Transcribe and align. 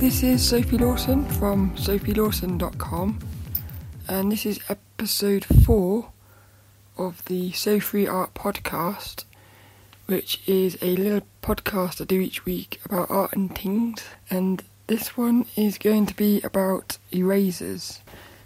this 0.00 0.22
is 0.22 0.48
Sophie 0.48 0.78
Lawson 0.78 1.26
from 1.26 1.76
sophielawson.com, 1.76 3.18
and 4.08 4.32
this 4.32 4.46
is 4.46 4.58
episode 4.70 5.44
4 5.44 6.10
of 6.96 7.22
the 7.26 7.52
So 7.52 7.80
Free 7.80 8.06
Art 8.06 8.32
podcast, 8.32 9.24
which 10.06 10.40
is 10.48 10.78
a 10.80 10.96
little 10.96 11.20
podcast 11.42 12.00
I 12.00 12.04
do 12.06 12.18
each 12.18 12.46
week 12.46 12.80
about 12.86 13.10
art 13.10 13.34
and 13.34 13.54
things. 13.54 14.02
And 14.30 14.64
this 14.86 15.18
one 15.18 15.44
is 15.54 15.76
going 15.76 16.06
to 16.06 16.16
be 16.16 16.40
about 16.40 16.96
erasers, 17.12 18.00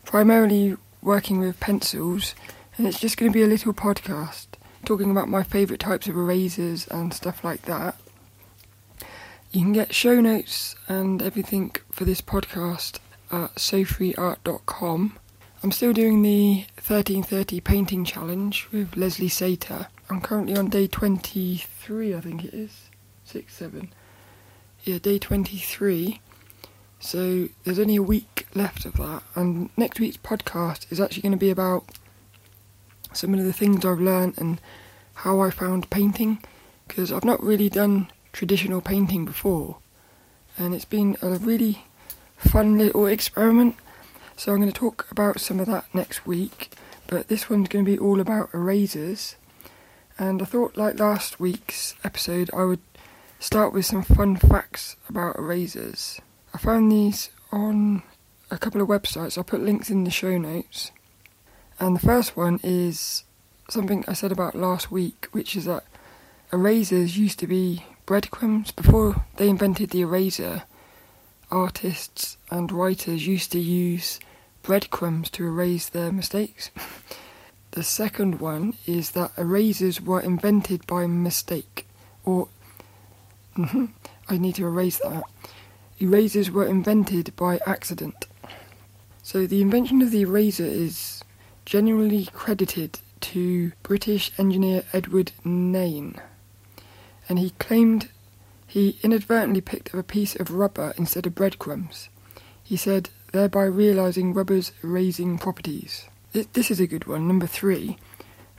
primarily 0.04 0.76
working 1.02 1.38
with 1.38 1.60
pencils, 1.60 2.34
and 2.76 2.84
it's 2.84 2.98
just 2.98 3.16
going 3.16 3.30
to 3.30 3.38
be 3.38 3.44
a 3.44 3.46
little 3.46 3.72
podcast 3.72 4.46
talking 4.84 5.12
about 5.12 5.28
my 5.28 5.44
favourite 5.44 5.78
types 5.78 6.08
of 6.08 6.16
erasers 6.16 6.88
and 6.88 7.14
stuff 7.14 7.44
like 7.44 7.62
that. 7.62 7.94
You 9.54 9.60
can 9.60 9.72
get 9.72 9.94
show 9.94 10.20
notes 10.20 10.74
and 10.88 11.22
everything 11.22 11.76
for 11.92 12.04
this 12.04 12.20
podcast 12.20 12.98
at 13.30 13.54
sofreeart.com. 13.54 15.16
I'm 15.62 15.70
still 15.70 15.92
doing 15.92 16.22
the 16.22 16.64
1330 16.74 17.60
painting 17.60 18.04
challenge 18.04 18.66
with 18.72 18.96
Leslie 18.96 19.28
Saeta. 19.28 19.86
I'm 20.10 20.20
currently 20.20 20.56
on 20.56 20.70
day 20.70 20.88
23, 20.88 22.16
I 22.16 22.20
think 22.20 22.44
it 22.44 22.52
is. 22.52 22.90
6, 23.26 23.54
7. 23.54 23.92
Yeah, 24.82 24.98
day 24.98 25.20
23. 25.20 26.20
So 26.98 27.48
there's 27.62 27.78
only 27.78 27.94
a 27.94 28.02
week 28.02 28.48
left 28.56 28.84
of 28.84 28.94
that. 28.94 29.22
And 29.36 29.70
next 29.76 30.00
week's 30.00 30.16
podcast 30.16 30.90
is 30.90 31.00
actually 31.00 31.22
going 31.22 31.30
to 31.30 31.38
be 31.38 31.50
about 31.50 31.84
some 33.12 33.32
of 33.32 33.44
the 33.44 33.52
things 33.52 33.84
I've 33.84 34.00
learned 34.00 34.34
and 34.36 34.60
how 35.14 35.38
I 35.38 35.50
found 35.50 35.90
painting. 35.90 36.42
Because 36.88 37.12
I've 37.12 37.24
not 37.24 37.40
really 37.40 37.68
done 37.68 38.08
traditional 38.34 38.80
painting 38.80 39.24
before, 39.24 39.78
and 40.58 40.74
it's 40.74 40.84
been 40.84 41.16
a 41.22 41.30
really 41.30 41.84
fun 42.36 42.76
little 42.76 43.06
experiment. 43.06 43.76
So 44.36 44.52
I'm 44.52 44.60
going 44.60 44.70
to 44.70 44.78
talk 44.78 45.06
about 45.10 45.40
some 45.40 45.60
of 45.60 45.66
that 45.66 45.86
next 45.94 46.26
week, 46.26 46.74
but 47.06 47.28
this 47.28 47.48
one's 47.48 47.68
going 47.68 47.84
to 47.84 47.90
be 47.90 47.98
all 47.98 48.20
about 48.20 48.52
erasers. 48.52 49.36
And 50.18 50.42
I 50.42 50.44
thought, 50.44 50.76
like 50.76 50.98
last 50.98 51.40
week's 51.40 51.94
episode, 52.04 52.50
I 52.52 52.64
would 52.64 52.80
start 53.38 53.72
with 53.72 53.86
some 53.86 54.02
fun 54.02 54.36
facts 54.36 54.96
about 55.08 55.38
erasers. 55.38 56.20
I 56.52 56.58
found 56.58 56.90
these 56.90 57.30
on 57.52 58.02
a 58.50 58.58
couple 58.58 58.82
of 58.82 58.88
websites. 58.88 59.38
I'll 59.38 59.44
put 59.44 59.62
links 59.62 59.90
in 59.90 60.04
the 60.04 60.10
show 60.10 60.36
notes. 60.38 60.90
And 61.78 61.96
the 61.96 62.06
first 62.06 62.36
one 62.36 62.58
is 62.62 63.24
something 63.68 64.04
I 64.08 64.12
said 64.12 64.32
about 64.32 64.54
last 64.54 64.90
week, 64.90 65.28
which 65.32 65.56
is 65.56 65.64
that 65.66 65.84
erasers 66.52 67.16
used 67.16 67.38
to 67.40 67.46
be 67.46 67.84
breadcrumbs. 68.06 68.70
Before 68.70 69.24
they 69.36 69.48
invented 69.48 69.90
the 69.90 70.02
eraser, 70.02 70.64
artists 71.50 72.36
and 72.50 72.70
writers 72.70 73.26
used 73.26 73.52
to 73.52 73.60
use 73.60 74.20
breadcrumbs 74.62 75.30
to 75.30 75.44
erase 75.44 75.88
their 75.88 76.12
mistakes. 76.12 76.70
the 77.72 77.82
second 77.82 78.40
one 78.40 78.74
is 78.86 79.12
that 79.12 79.32
erasers 79.36 80.00
were 80.00 80.20
invented 80.20 80.86
by 80.86 81.06
mistake, 81.06 81.86
or 82.24 82.48
I 83.56 84.38
need 84.38 84.56
to 84.56 84.66
erase 84.66 84.98
that. 84.98 85.22
Erasers 86.00 86.50
were 86.50 86.66
invented 86.66 87.34
by 87.36 87.60
accident. 87.66 88.26
So 89.22 89.46
the 89.46 89.62
invention 89.62 90.02
of 90.02 90.10
the 90.10 90.22
eraser 90.22 90.64
is 90.64 91.22
generally 91.64 92.26
credited 92.26 92.98
to 93.20 93.72
British 93.82 94.30
engineer 94.38 94.84
Edward 94.92 95.32
Nairne 95.44 96.20
and 97.28 97.38
he 97.38 97.50
claimed 97.50 98.08
he 98.66 98.98
inadvertently 99.02 99.60
picked 99.60 99.94
up 99.94 100.00
a 100.00 100.02
piece 100.02 100.34
of 100.34 100.50
rubber 100.50 100.94
instead 100.96 101.26
of 101.26 101.34
breadcrumbs. 101.34 102.08
He 102.62 102.76
said, 102.76 103.10
thereby 103.32 103.64
realizing 103.64 104.32
rubber's 104.32 104.72
erasing 104.82 105.38
properties. 105.38 106.08
This 106.32 106.70
is 106.70 106.80
a 106.80 106.86
good 106.86 107.06
one. 107.06 107.28
Number 107.28 107.46
three. 107.46 107.98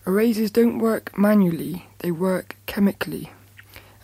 Erasers 0.08 0.52
don't 0.52 0.80
work 0.80 1.18
manually, 1.18 1.88
they 2.00 2.12
work 2.12 2.58
chemically. 2.68 3.31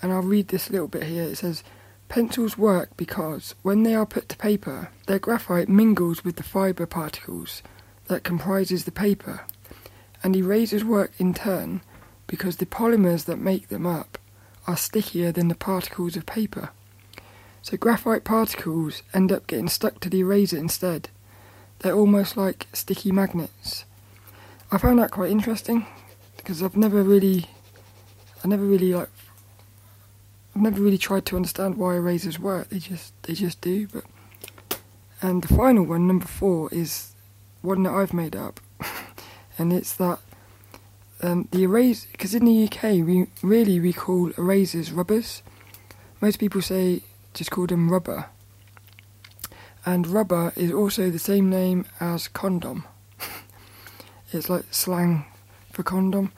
And 0.01 0.11
I'll 0.11 0.21
read 0.21 0.47
this 0.47 0.69
little 0.69 0.87
bit 0.87 1.03
here. 1.03 1.23
It 1.23 1.37
says, 1.37 1.63
Pencils 2.09 2.57
work 2.57 2.89
because, 2.97 3.55
when 3.61 3.83
they 3.83 3.93
are 3.93 4.05
put 4.05 4.27
to 4.29 4.37
paper, 4.37 4.89
their 5.07 5.19
graphite 5.19 5.69
mingles 5.69 6.25
with 6.25 6.35
the 6.35 6.43
fibre 6.43 6.87
particles 6.87 7.61
that 8.07 8.23
comprises 8.23 8.83
the 8.83 8.91
paper. 8.91 9.45
And 10.23 10.35
erasers 10.35 10.83
work 10.83 11.13
in 11.19 11.33
turn 11.33 11.81
because 12.27 12.57
the 12.57 12.65
polymers 12.65 13.25
that 13.25 13.37
make 13.37 13.69
them 13.69 13.85
up 13.85 14.17
are 14.67 14.77
stickier 14.77 15.31
than 15.31 15.47
the 15.47 15.55
particles 15.55 16.15
of 16.15 16.25
paper. 16.25 16.69
So 17.61 17.77
graphite 17.77 18.23
particles 18.23 19.03
end 19.13 19.31
up 19.31 19.47
getting 19.47 19.69
stuck 19.69 19.99
to 20.01 20.09
the 20.09 20.19
eraser 20.19 20.57
instead. 20.57 21.09
They're 21.79 21.93
almost 21.93 22.37
like 22.37 22.67
sticky 22.73 23.11
magnets. 23.11 23.85
I 24.71 24.77
found 24.77 24.99
that 24.99 25.11
quite 25.11 25.31
interesting 25.31 25.85
because 26.37 26.63
I've 26.63 26.77
never 26.77 27.03
really, 27.03 27.47
I 28.43 28.47
never 28.47 28.63
really 28.63 28.93
like, 28.93 29.09
I've 30.55 30.61
never 30.61 30.81
really 30.81 30.97
tried 30.97 31.25
to 31.27 31.35
understand 31.35 31.77
why 31.77 31.95
erasers 31.95 32.39
work. 32.39 32.69
They 32.69 32.79
just, 32.79 33.13
they 33.23 33.33
just 33.33 33.61
do. 33.61 33.87
But 33.87 34.05
and 35.21 35.43
the 35.43 35.53
final 35.53 35.83
one, 35.83 36.07
number 36.07 36.25
four, 36.25 36.69
is 36.73 37.13
one 37.61 37.83
that 37.83 37.93
I've 37.93 38.13
made 38.13 38.35
up, 38.35 38.59
and 39.57 39.71
it's 39.71 39.93
that 39.93 40.19
um, 41.21 41.47
the 41.51 41.63
erase 41.63 42.07
because 42.11 42.33
in 42.33 42.45
the 42.45 42.65
UK 42.65 43.05
we 43.05 43.27
really 43.41 43.79
we 43.79 43.93
call 43.93 44.31
erasers 44.37 44.91
rubbers. 44.91 45.43
Most 46.19 46.39
people 46.39 46.61
say 46.61 47.01
just 47.33 47.51
call 47.51 47.67
them 47.67 47.89
rubber. 47.89 48.25
And 49.85 50.07
rubber 50.07 50.53
is 50.55 50.71
also 50.71 51.09
the 51.09 51.19
same 51.19 51.49
name 51.49 51.85
as 51.99 52.27
condom. 52.27 52.85
it's 54.31 54.49
like 54.49 54.65
slang 54.71 55.25
for 55.71 55.83
condom. 55.83 56.31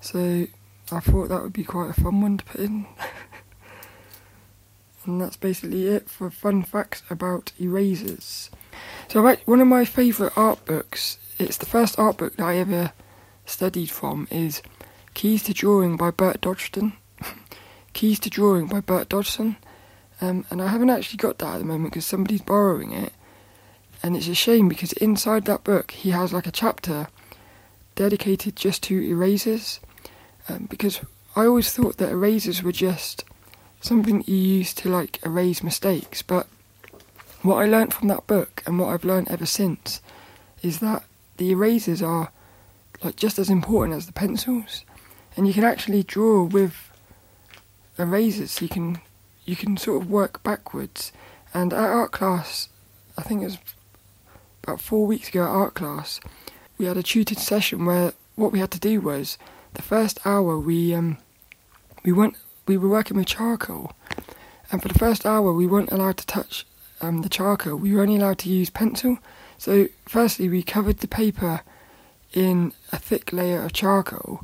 So 0.00 0.46
I 0.90 1.00
thought 1.00 1.28
that 1.28 1.42
would 1.42 1.52
be 1.52 1.64
quite 1.64 1.90
a 1.90 2.00
fun 2.00 2.20
one 2.20 2.38
to 2.38 2.44
put 2.44 2.60
in. 2.60 2.86
and 5.04 5.20
that's 5.20 5.36
basically 5.36 5.86
it 5.86 6.08
for 6.08 6.30
fun 6.30 6.64
facts 6.64 7.02
about 7.08 7.52
erasers. 7.60 8.50
So 9.08 9.36
one 9.44 9.60
of 9.60 9.68
my 9.68 9.84
favourite 9.84 10.36
art 10.36 10.64
books, 10.64 11.18
it's 11.38 11.58
the 11.58 11.66
first 11.66 11.98
art 11.98 12.16
book 12.16 12.36
that 12.36 12.46
I 12.46 12.56
ever 12.56 12.92
studied 13.52 13.90
from 13.90 14.26
is 14.30 14.62
Keys 15.12 15.42
to 15.44 15.52
Drawing 15.52 15.98
by 15.98 16.10
Bert 16.10 16.40
Dodson. 16.40 16.94
Keys 17.92 18.18
to 18.20 18.30
Drawing 18.30 18.66
by 18.66 18.80
Bert 18.80 19.10
Dodson. 19.10 19.56
Um, 20.22 20.46
and 20.50 20.62
I 20.62 20.68
haven't 20.68 20.88
actually 20.88 21.18
got 21.18 21.38
that 21.38 21.54
at 21.54 21.58
the 21.58 21.64
moment 21.64 21.92
because 21.92 22.06
somebody's 22.06 22.40
borrowing 22.40 22.92
it. 22.92 23.12
And 24.02 24.16
it's 24.16 24.28
a 24.28 24.34
shame 24.34 24.68
because 24.68 24.94
inside 24.94 25.44
that 25.44 25.64
book 25.64 25.90
he 25.90 26.10
has 26.10 26.32
like 26.32 26.46
a 26.46 26.50
chapter 26.50 27.08
dedicated 27.94 28.56
just 28.56 28.82
to 28.84 28.98
erasers. 28.98 29.80
Um, 30.48 30.66
because 30.70 31.00
I 31.36 31.44
always 31.44 31.72
thought 31.72 31.98
that 31.98 32.10
erasers 32.10 32.62
were 32.62 32.72
just 32.72 33.24
something 33.82 34.24
you 34.26 34.36
use 34.36 34.72
to 34.74 34.88
like 34.88 35.24
erase 35.26 35.62
mistakes. 35.62 36.22
But 36.22 36.46
what 37.42 37.56
I 37.56 37.66
learnt 37.66 37.92
from 37.92 38.08
that 38.08 38.26
book 38.26 38.62
and 38.64 38.78
what 38.78 38.88
I've 38.88 39.04
learnt 39.04 39.30
ever 39.30 39.46
since 39.46 40.00
is 40.62 40.78
that 40.78 41.04
the 41.36 41.50
erasers 41.50 42.00
are 42.00 42.32
like 43.02 43.16
just 43.16 43.38
as 43.38 43.50
important 43.50 43.96
as 43.96 44.06
the 44.06 44.12
pencils, 44.12 44.84
and 45.36 45.46
you 45.46 45.54
can 45.54 45.64
actually 45.64 46.02
draw 46.02 46.44
with 46.44 46.90
erasers. 47.98 48.52
So 48.52 48.64
you 48.64 48.68
can 48.68 49.00
you 49.44 49.56
can 49.56 49.76
sort 49.76 50.02
of 50.02 50.10
work 50.10 50.42
backwards. 50.42 51.12
And 51.54 51.72
at 51.72 51.78
art 51.78 52.12
class, 52.12 52.68
I 53.18 53.22
think 53.22 53.42
it 53.42 53.46
was 53.46 53.58
about 54.62 54.80
four 54.80 55.06
weeks 55.06 55.28
ago 55.28 55.42
at 55.42 55.50
art 55.50 55.74
class, 55.74 56.20
we 56.78 56.86
had 56.86 56.96
a 56.96 57.02
tutored 57.02 57.38
session 57.38 57.84
where 57.84 58.12
what 58.36 58.52
we 58.52 58.60
had 58.60 58.70
to 58.70 58.80
do 58.80 59.00
was 59.00 59.36
the 59.74 59.82
first 59.82 60.18
hour 60.24 60.58
we 60.58 60.94
um 60.94 61.18
we 62.04 62.12
went 62.12 62.36
we 62.66 62.76
were 62.76 62.88
working 62.88 63.16
with 63.16 63.26
charcoal, 63.26 63.92
and 64.70 64.80
for 64.80 64.88
the 64.88 64.98
first 64.98 65.26
hour 65.26 65.52
we 65.52 65.66
weren't 65.66 65.92
allowed 65.92 66.16
to 66.18 66.26
touch 66.26 66.66
um, 67.00 67.22
the 67.22 67.28
charcoal. 67.28 67.76
We 67.76 67.92
were 67.94 68.02
only 68.02 68.16
allowed 68.16 68.38
to 68.38 68.48
use 68.48 68.70
pencil. 68.70 69.18
So 69.58 69.88
firstly, 70.08 70.48
we 70.48 70.62
covered 70.62 70.98
the 70.98 71.08
paper 71.08 71.62
in 72.32 72.72
a 72.92 72.98
thick 72.98 73.32
layer 73.32 73.62
of 73.62 73.72
charcoal, 73.72 74.40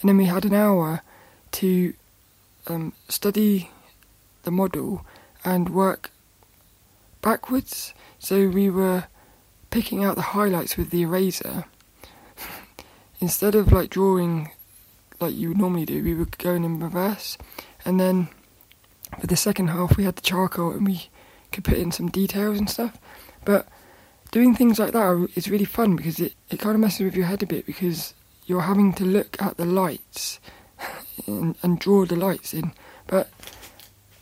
and 0.00 0.08
then 0.08 0.16
we 0.16 0.26
had 0.26 0.44
an 0.44 0.54
hour 0.54 1.02
to 1.52 1.94
um, 2.66 2.92
study 3.08 3.70
the 4.42 4.50
model 4.50 5.04
and 5.44 5.70
work 5.70 6.10
backwards. 7.22 7.94
So 8.18 8.48
we 8.48 8.70
were 8.70 9.04
picking 9.70 10.04
out 10.04 10.16
the 10.16 10.22
highlights 10.22 10.76
with 10.76 10.90
the 10.90 11.02
eraser. 11.02 11.64
Instead 13.20 13.54
of 13.54 13.72
like 13.72 13.90
drawing 13.90 14.50
like 15.20 15.34
you 15.34 15.48
would 15.48 15.58
normally 15.58 15.84
do, 15.84 16.02
we 16.02 16.14
were 16.14 16.26
going 16.38 16.64
in 16.64 16.80
reverse. 16.80 17.36
And 17.84 18.00
then 18.00 18.28
for 19.18 19.26
the 19.26 19.36
second 19.36 19.68
half, 19.68 19.96
we 19.96 20.04
had 20.04 20.16
the 20.16 20.22
charcoal 20.22 20.72
and 20.72 20.86
we 20.86 21.08
could 21.52 21.64
put 21.64 21.78
in 21.78 21.92
some 21.92 22.08
details 22.08 22.58
and 22.58 22.70
stuff. 22.70 22.96
But 23.44 23.66
doing 24.30 24.54
things 24.54 24.78
like 24.78 24.92
that 24.92 25.28
is 25.34 25.50
really 25.50 25.64
fun 25.64 25.96
because 25.96 26.20
it, 26.20 26.34
it 26.50 26.60
kind 26.60 26.74
of 26.74 26.80
messes 26.80 27.04
with 27.04 27.16
your 27.16 27.26
head 27.26 27.42
a 27.42 27.46
bit 27.46 27.66
because 27.66 28.14
you're 28.46 28.62
having 28.62 28.92
to 28.94 29.04
look 29.04 29.40
at 29.40 29.56
the 29.56 29.64
lights 29.64 30.40
and, 31.26 31.56
and 31.62 31.78
draw 31.78 32.04
the 32.04 32.16
lights 32.16 32.54
in. 32.54 32.72
But 33.06 33.30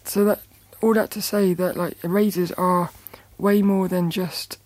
so 0.05 0.25
that 0.25 0.41
all 0.81 0.95
that 0.95 1.11
to 1.13 1.23
say 1.23 1.55
that 1.55 1.77
like 1.77 2.03
erasers 2.05 2.53
are 2.53 2.91
way 3.37 3.63
more 3.63 3.89
than 3.89 4.11
just 4.11 4.59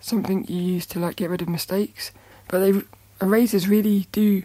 something 0.00 0.44
you 0.48 0.60
use 0.60 0.86
to 0.86 0.98
like 0.98 1.16
get 1.16 1.30
rid 1.30 1.42
of 1.42 1.48
mistakes, 1.48 2.12
but 2.48 2.58
they 2.58 2.82
erasers 3.20 3.68
really 3.68 4.08
do 4.12 4.42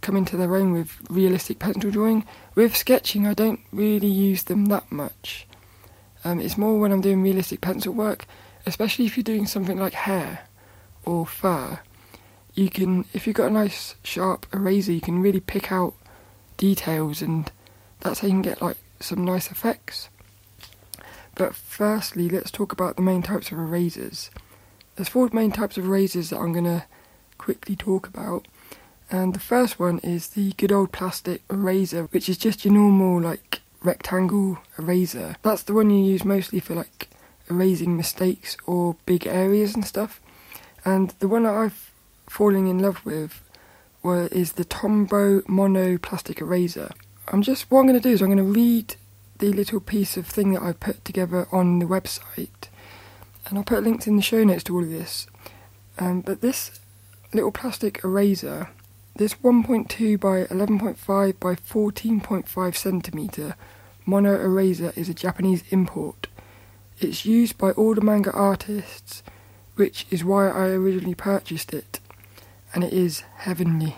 come 0.00 0.16
into 0.16 0.36
their 0.36 0.56
own 0.56 0.72
with 0.72 0.96
realistic 1.10 1.58
pencil 1.58 1.90
drawing. 1.90 2.24
With 2.54 2.76
sketching, 2.76 3.26
I 3.26 3.34
don't 3.34 3.60
really 3.72 4.08
use 4.08 4.44
them 4.44 4.66
that 4.66 4.90
much. 4.90 5.46
Um, 6.24 6.40
it's 6.40 6.56
more 6.56 6.78
when 6.78 6.92
I'm 6.92 7.00
doing 7.00 7.22
realistic 7.22 7.60
pencil 7.60 7.92
work, 7.92 8.26
especially 8.66 9.06
if 9.06 9.16
you're 9.16 9.24
doing 9.24 9.46
something 9.46 9.78
like 9.78 9.94
hair 9.94 10.46
or 11.04 11.26
fur. 11.26 11.80
You 12.54 12.68
can, 12.68 13.04
if 13.12 13.26
you've 13.26 13.36
got 13.36 13.50
a 13.50 13.54
nice 13.54 13.94
sharp 14.02 14.46
eraser, 14.52 14.92
you 14.92 15.00
can 15.00 15.22
really 15.22 15.40
pick 15.40 15.70
out 15.70 15.94
details, 16.56 17.22
and 17.22 17.50
that's 18.00 18.20
how 18.20 18.28
you 18.28 18.34
can 18.34 18.42
get 18.42 18.62
like 18.62 18.76
some 19.00 19.24
nice 19.24 19.50
effects. 19.50 20.08
But 21.34 21.54
firstly, 21.54 22.28
let's 22.28 22.50
talk 22.50 22.72
about 22.72 22.96
the 22.96 23.02
main 23.02 23.22
types 23.22 23.50
of 23.50 23.58
erasers. 23.58 24.30
There's 24.96 25.08
four 25.08 25.30
main 25.32 25.52
types 25.52 25.78
of 25.78 25.86
erasers 25.86 26.30
that 26.30 26.38
I'm 26.38 26.52
going 26.52 26.64
to 26.64 26.84
quickly 27.38 27.76
talk 27.76 28.06
about. 28.06 28.46
And 29.10 29.34
the 29.34 29.40
first 29.40 29.80
one 29.80 29.98
is 30.00 30.28
the 30.28 30.52
good 30.52 30.70
old 30.70 30.92
plastic 30.92 31.42
eraser, 31.50 32.04
which 32.04 32.28
is 32.28 32.36
just 32.36 32.64
your 32.64 32.74
normal 32.74 33.20
like 33.20 33.60
rectangle 33.82 34.58
eraser. 34.78 35.36
That's 35.42 35.62
the 35.62 35.72
one 35.72 35.90
you 35.90 36.04
use 36.04 36.24
mostly 36.24 36.60
for 36.60 36.74
like 36.74 37.08
erasing 37.50 37.96
mistakes 37.96 38.56
or 38.66 38.96
big 39.06 39.26
areas 39.26 39.74
and 39.74 39.84
stuff. 39.84 40.20
And 40.84 41.10
the 41.18 41.28
one 41.28 41.42
that 41.42 41.54
I've 41.54 41.90
fallen 42.28 42.66
in 42.66 42.78
love 42.78 43.04
with 43.04 43.42
were, 44.02 44.28
is 44.28 44.52
the 44.52 44.64
Tombow 44.64 45.46
Mono 45.48 45.98
plastic 45.98 46.40
eraser. 46.40 46.90
I'm 47.28 47.42
just 47.42 47.70
what 47.70 47.80
I'm 47.80 47.86
going 47.86 48.00
to 48.00 48.08
do 48.08 48.14
is 48.14 48.22
I'm 48.22 48.28
going 48.28 48.38
to 48.38 48.44
read 48.44 48.96
the 49.38 49.52
little 49.52 49.80
piece 49.80 50.16
of 50.16 50.26
thing 50.26 50.52
that 50.52 50.62
I've 50.62 50.80
put 50.80 51.04
together 51.04 51.46
on 51.52 51.78
the 51.78 51.86
website, 51.86 52.68
and 53.46 53.58
I'll 53.58 53.64
put 53.64 53.82
links 53.82 54.06
in 54.06 54.16
the 54.16 54.22
show 54.22 54.44
notes 54.44 54.64
to 54.64 54.76
all 54.76 54.82
of 54.82 54.90
this. 54.90 55.26
Um, 55.98 56.20
but 56.20 56.40
this 56.40 56.80
little 57.32 57.52
plastic 57.52 58.02
eraser 58.04 58.68
this 59.20 59.34
1.2 59.34 60.18
by 60.18 60.44
11.5 60.44 61.38
by 61.38 61.54
14.5 61.54 62.74
centimeter 62.74 63.54
mono 64.06 64.34
eraser 64.34 64.94
is 64.96 65.10
a 65.10 65.14
Japanese 65.14 65.62
import. 65.68 66.28
It's 67.00 67.24
used 67.24 67.56
by 67.56 67.70
all 67.70 67.94
the 67.94 68.02
manga 68.02 68.30
artists, 68.30 69.22
which 69.76 70.06
is 70.10 70.22
why 70.22 70.50
I 70.50 70.68
originally 70.68 71.14
purchased 71.14 71.72
it, 71.72 71.98
and 72.74 72.84
it 72.84 72.92
is 72.92 73.20
heavenly. 73.36 73.96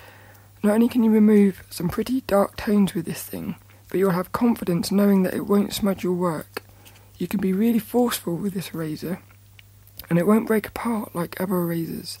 Not 0.62 0.72
only 0.72 0.88
can 0.88 1.04
you 1.04 1.10
remove 1.10 1.62
some 1.68 1.90
pretty 1.90 2.22
dark 2.22 2.56
tones 2.56 2.94
with 2.94 3.04
this 3.04 3.22
thing, 3.22 3.56
but 3.90 3.98
you'll 3.98 4.12
have 4.12 4.32
confidence 4.32 4.90
knowing 4.90 5.22
that 5.22 5.34
it 5.34 5.48
won't 5.48 5.74
smudge 5.74 6.02
your 6.02 6.14
work. 6.14 6.62
You 7.18 7.28
can 7.28 7.40
be 7.40 7.52
really 7.52 7.78
forceful 7.78 8.36
with 8.36 8.54
this 8.54 8.72
eraser, 8.72 9.20
and 10.08 10.18
it 10.18 10.26
won't 10.26 10.46
break 10.46 10.66
apart 10.66 11.14
like 11.14 11.38
other 11.38 11.56
erasers. 11.56 12.18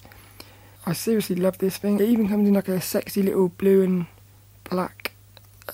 I 0.84 0.92
seriously 0.92 1.36
love 1.36 1.56
this 1.56 1.78
thing. 1.78 1.98
It 1.98 2.10
even 2.10 2.28
comes 2.28 2.46
in 2.46 2.52
like 2.52 2.68
a 2.68 2.82
sexy 2.82 3.22
little 3.22 3.48
blue 3.48 3.82
and 3.82 4.06
black 4.64 5.12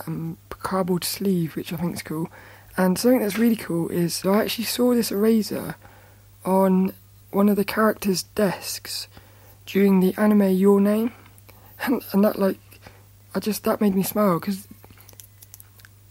um, 0.07 0.39
cardboard 0.51 1.03
sleeve, 1.03 1.57
which 1.57 1.73
I 1.73 1.77
think 1.77 1.97
is 1.97 2.03
cool. 2.03 2.31
And 2.77 2.99
something 2.99 3.21
that's 3.21 3.39
really 3.39 3.57
cool 3.57 3.89
is 3.89 4.25
I 4.25 4.43
actually 4.43 4.65
saw 4.65 4.95
this 4.95 5.11
eraser 5.11 5.77
on 6.45 6.93
one 7.31 7.49
of 7.49 7.57
the 7.57 7.65
characters' 7.65 8.25
desks 8.35 9.09
during 9.65 10.01
the 10.01 10.15
anime 10.17 10.51
Your 10.51 10.81
Name, 10.81 11.13
and, 11.83 12.03
and 12.13 12.25
that 12.25 12.39
like 12.39 12.59
I 13.35 13.41
just 13.41 13.65
that 13.65 13.81
made 13.81 13.95
me 13.95 14.03
smile 14.03 14.39
because 14.39 14.69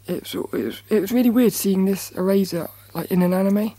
it 0.08 0.32
was, 0.52 0.82
it 0.90 1.00
was 1.00 1.12
really 1.12 1.30
weird 1.30 1.54
seeing 1.54 1.86
this 1.86 2.12
eraser 2.12 2.70
like 2.94 3.12
in 3.12 3.22
an 3.22 3.34
anime, 3.34 3.74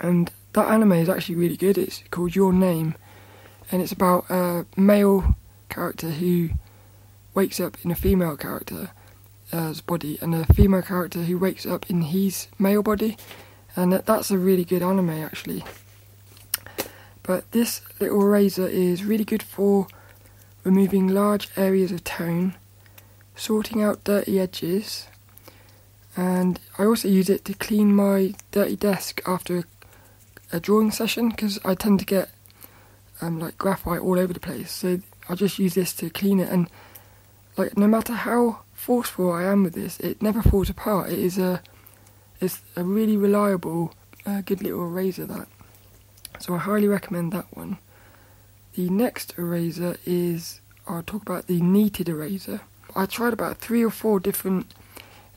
and 0.00 0.30
that 0.52 0.70
anime 0.70 0.92
is 0.92 1.08
actually 1.08 1.34
really 1.36 1.56
good. 1.56 1.76
It's 1.78 2.02
called 2.10 2.36
Your 2.36 2.52
Name, 2.52 2.94
and 3.70 3.82
it's 3.82 3.92
about 3.92 4.26
a 4.30 4.66
male 4.76 5.36
character 5.68 6.10
who 6.10 6.50
wakes 7.34 7.60
up 7.60 7.76
in 7.82 7.90
a 7.90 7.96
female 7.96 8.36
character's 9.50 9.80
body, 9.80 10.18
and 10.20 10.34
a 10.34 10.52
female 10.52 10.82
character 10.82 11.22
who 11.22 11.38
wakes 11.38 11.66
up 11.66 11.90
in 11.90 12.02
his 12.02 12.48
male 12.58 12.82
body, 12.82 13.16
and 13.76 13.92
that, 13.92 14.06
that's 14.06 14.30
a 14.30 14.38
really 14.38 14.64
good 14.64 14.82
anime 14.82 15.10
actually. 15.10 15.64
But 17.22 17.50
this 17.52 17.80
little 18.00 18.24
razor 18.24 18.68
is 18.68 19.04
really 19.04 19.24
good 19.24 19.42
for 19.42 19.86
removing 20.62 21.08
large 21.08 21.48
areas 21.56 21.92
of 21.92 22.04
tone, 22.04 22.54
sorting 23.36 23.82
out 23.82 24.04
dirty 24.04 24.38
edges, 24.38 25.08
and 26.16 26.60
I 26.78 26.84
also 26.84 27.08
use 27.08 27.28
it 27.28 27.44
to 27.46 27.54
clean 27.54 27.94
my 27.94 28.34
dirty 28.52 28.76
desk 28.76 29.20
after 29.26 29.64
a 30.52 30.60
drawing 30.60 30.92
session 30.92 31.30
because 31.30 31.58
I 31.64 31.74
tend 31.74 31.98
to 32.00 32.04
get 32.06 32.30
um, 33.20 33.40
like 33.40 33.58
graphite 33.58 34.00
all 34.00 34.18
over 34.18 34.32
the 34.32 34.40
place. 34.40 34.70
So 34.70 35.00
I 35.28 35.34
just 35.34 35.58
use 35.58 35.74
this 35.74 35.92
to 35.94 36.10
clean 36.10 36.40
it, 36.40 36.50
and 36.50 36.68
like 37.56 37.76
no 37.76 37.86
matter 37.86 38.12
how 38.12 38.63
forceful 38.84 39.32
I 39.32 39.44
am 39.44 39.62
with 39.62 39.72
this, 39.72 39.98
it 40.00 40.20
never 40.20 40.42
falls 40.42 40.68
apart. 40.68 41.10
It 41.10 41.18
is 41.18 41.38
a 41.38 41.62
it's 42.38 42.60
a 42.76 42.84
really 42.84 43.16
reliable, 43.16 43.94
uh, 44.26 44.42
good 44.42 44.62
little 44.62 44.84
eraser 44.84 45.24
that. 45.24 45.48
So 46.38 46.54
I 46.54 46.58
highly 46.58 46.86
recommend 46.86 47.32
that 47.32 47.46
one. 47.56 47.78
The 48.74 48.90
next 48.90 49.38
eraser 49.38 49.96
is 50.04 50.60
I'll 50.86 51.02
talk 51.02 51.22
about 51.22 51.46
the 51.46 51.60
kneaded 51.62 52.10
eraser. 52.10 52.60
I 52.94 53.06
tried 53.06 53.32
about 53.32 53.56
three 53.56 53.82
or 53.82 53.90
four 53.90 54.20
different 54.20 54.74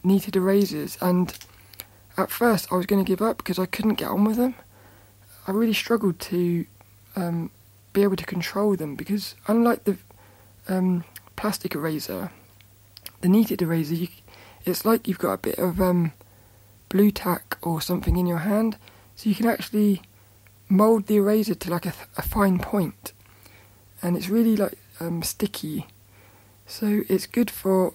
kneaded 0.03 0.35
erasers, 0.35 0.97
and 0.99 1.33
at 2.17 2.29
first 2.29 2.67
I 2.69 2.75
was 2.75 2.85
going 2.85 3.03
to 3.03 3.07
give 3.07 3.21
up 3.21 3.37
because 3.37 3.57
I 3.57 3.65
couldn't 3.65 3.95
get 3.95 4.09
on 4.09 4.25
with 4.25 4.35
them. 4.35 4.55
I 5.47 5.51
really 5.51 5.73
struggled 5.73 6.19
to 6.19 6.65
um, 7.15 7.49
be 7.93 8.03
able 8.03 8.17
to 8.17 8.25
control 8.25 8.75
them 8.75 8.95
because 8.95 9.35
unlike 9.47 9.85
the 9.85 9.97
um, 10.67 11.05
plastic 11.37 11.75
eraser, 11.75 12.29
kneaded 13.27 13.61
eraser, 13.61 13.95
you, 13.95 14.07
it's 14.65 14.85
like 14.85 15.07
you've 15.07 15.19
got 15.19 15.33
a 15.33 15.37
bit 15.37 15.57
of 15.57 15.81
um, 15.81 16.11
Blu 16.89 17.11
Tack 17.11 17.57
or 17.61 17.81
something 17.81 18.17
in 18.17 18.27
your 18.27 18.39
hand, 18.39 18.77
so 19.15 19.29
you 19.29 19.35
can 19.35 19.47
actually 19.47 20.01
mold 20.69 21.07
the 21.07 21.15
eraser 21.15 21.55
to 21.55 21.71
like 21.71 21.85
a, 21.85 21.93
a 22.17 22.21
fine 22.21 22.59
point, 22.59 23.13
and 24.01 24.15
it's 24.17 24.29
really 24.29 24.55
like 24.55 24.77
um, 24.99 25.23
sticky. 25.23 25.87
So 26.65 27.03
it's 27.07 27.25
good 27.25 27.49
for 27.49 27.93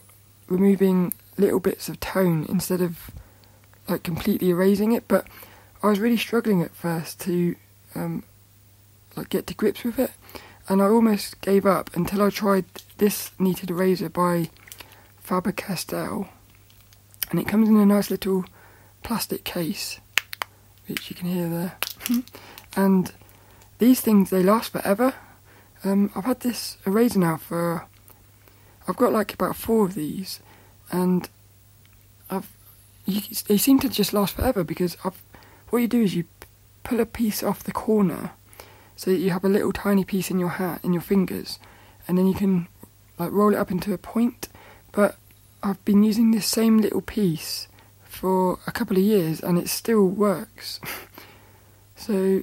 removing 0.48 1.12
little 1.36 1.60
bits 1.60 1.88
of 1.88 2.00
tone 2.00 2.46
instead 2.48 2.80
of 2.80 3.10
like 3.88 4.02
completely 4.02 4.50
erasing 4.50 4.92
it. 4.92 5.06
But 5.08 5.26
I 5.82 5.88
was 5.88 6.00
really 6.00 6.16
struggling 6.16 6.62
at 6.62 6.74
first 6.74 7.20
to 7.22 7.56
um, 7.94 8.24
like 9.16 9.28
get 9.28 9.46
to 9.48 9.54
grips 9.54 9.84
with 9.84 9.98
it, 9.98 10.12
and 10.68 10.80
I 10.80 10.86
almost 10.86 11.40
gave 11.40 11.66
up 11.66 11.94
until 11.94 12.22
I 12.22 12.30
tried 12.30 12.64
this 12.98 13.32
kneaded 13.38 13.70
eraser 13.70 14.08
by 14.08 14.50
Faber 15.22 15.52
Castell, 15.52 16.28
and 17.30 17.40
it 17.40 17.48
comes 17.48 17.68
in 17.68 17.76
a 17.76 17.86
nice 17.86 18.10
little 18.10 18.44
plastic 19.02 19.44
case, 19.44 20.00
which 20.86 21.08
you 21.10 21.16
can 21.16 21.28
hear 21.28 21.48
there, 21.48 21.78
and 22.76 23.12
these 23.78 24.00
things 24.00 24.30
they 24.30 24.42
last 24.42 24.72
forever. 24.72 25.14
Um, 25.84 26.10
I've 26.14 26.24
had 26.24 26.40
this 26.40 26.76
eraser 26.86 27.18
now 27.18 27.36
for 27.36 27.86
I've 28.86 28.96
got 28.96 29.12
like 29.12 29.32
about 29.32 29.56
four 29.56 29.86
of 29.86 29.94
these, 29.94 30.40
and 30.90 31.28
I've 32.28 32.52
you, 33.04 33.20
they 33.48 33.56
seem 33.56 33.78
to 33.80 33.88
just 33.88 34.12
last 34.12 34.34
forever 34.34 34.64
because 34.64 34.96
I've 35.04 35.22
what 35.70 35.80
you 35.80 35.88
do 35.88 36.02
is 36.02 36.14
you 36.14 36.24
pull 36.82 37.00
a 37.00 37.06
piece 37.06 37.42
off 37.42 37.64
the 37.64 37.72
corner 37.72 38.32
so 38.96 39.10
that 39.10 39.18
you 39.18 39.30
have 39.30 39.44
a 39.44 39.48
little 39.48 39.72
tiny 39.72 40.04
piece 40.04 40.30
in 40.30 40.38
your 40.38 40.50
hat 40.50 40.80
in 40.84 40.92
your 40.92 41.02
fingers. 41.02 41.58
And 42.06 42.18
then 42.18 42.26
you 42.26 42.34
can 42.34 42.68
like 43.18 43.32
roll 43.32 43.54
it 43.54 43.58
up 43.58 43.70
into 43.70 43.92
a 43.92 43.98
point 43.98 44.48
but 44.92 45.16
I've 45.62 45.84
been 45.84 46.02
using 46.02 46.30
this 46.30 46.46
same 46.46 46.78
little 46.78 47.00
piece 47.00 47.68
for 48.04 48.58
a 48.66 48.72
couple 48.72 48.96
of 48.96 49.02
years 49.02 49.40
and 49.40 49.58
it 49.58 49.68
still 49.68 50.06
works. 50.06 50.80
So 51.94 52.42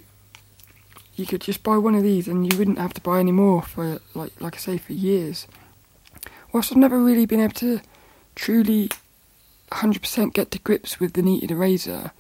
you 1.16 1.26
could 1.26 1.42
just 1.42 1.64
buy 1.64 1.76
one 1.78 1.94
of 1.94 2.02
these 2.02 2.30
and 2.30 2.50
you 2.50 2.58
wouldn't 2.58 2.78
have 2.78 2.94
to 2.94 3.02
buy 3.02 3.20
any 3.20 3.34
more 3.34 3.62
for 3.62 4.00
like 4.16 4.32
like 4.40 4.56
I 4.56 4.58
say 4.58 4.78
for 4.78 4.94
years. 4.94 5.48
Whilst 6.54 6.72
I've 6.72 6.78
never 6.78 6.98
really 6.98 7.26
been 7.26 7.42
able 7.42 7.56
to 7.56 7.82
truly 8.36 8.90
100% 9.70 10.34
get 10.34 10.52
to 10.52 10.60
grips 10.60 10.98
with 11.02 11.12
the 11.12 11.22
kneaded 11.22 11.52
eraser 11.52 12.12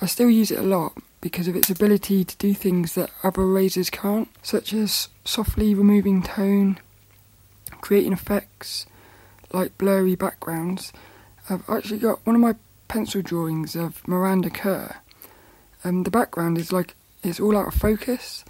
I 0.00 0.06
still 0.06 0.28
use 0.28 0.50
it 0.50 0.58
a 0.58 0.62
lot 0.62 0.92
because 1.20 1.48
of 1.48 1.56
its 1.56 1.70
ability 1.70 2.24
to 2.24 2.36
do 2.36 2.52
things 2.52 2.94
that 2.94 3.10
other 3.22 3.42
erasers 3.42 3.88
can't, 3.88 4.28
such 4.42 4.74
as 4.74 5.08
softly 5.24 5.74
removing 5.74 6.22
tone, 6.22 6.78
creating 7.80 8.12
effects 8.12 8.86
like 9.54 9.78
blurry 9.78 10.14
backgrounds. 10.14 10.92
I've 11.48 11.68
actually 11.68 11.98
got 11.98 12.24
one 12.26 12.36
of 12.36 12.42
my 12.42 12.54
pencil 12.88 13.22
drawings 13.22 13.74
of 13.76 14.06
Miranda 14.06 14.50
Kerr. 14.50 14.96
Um, 15.84 16.02
the 16.02 16.10
background 16.10 16.58
is 16.58 16.72
like 16.72 16.94
it's 17.22 17.40
all 17.40 17.56
out 17.56 17.68
of 17.68 17.74
focus, 17.74 18.44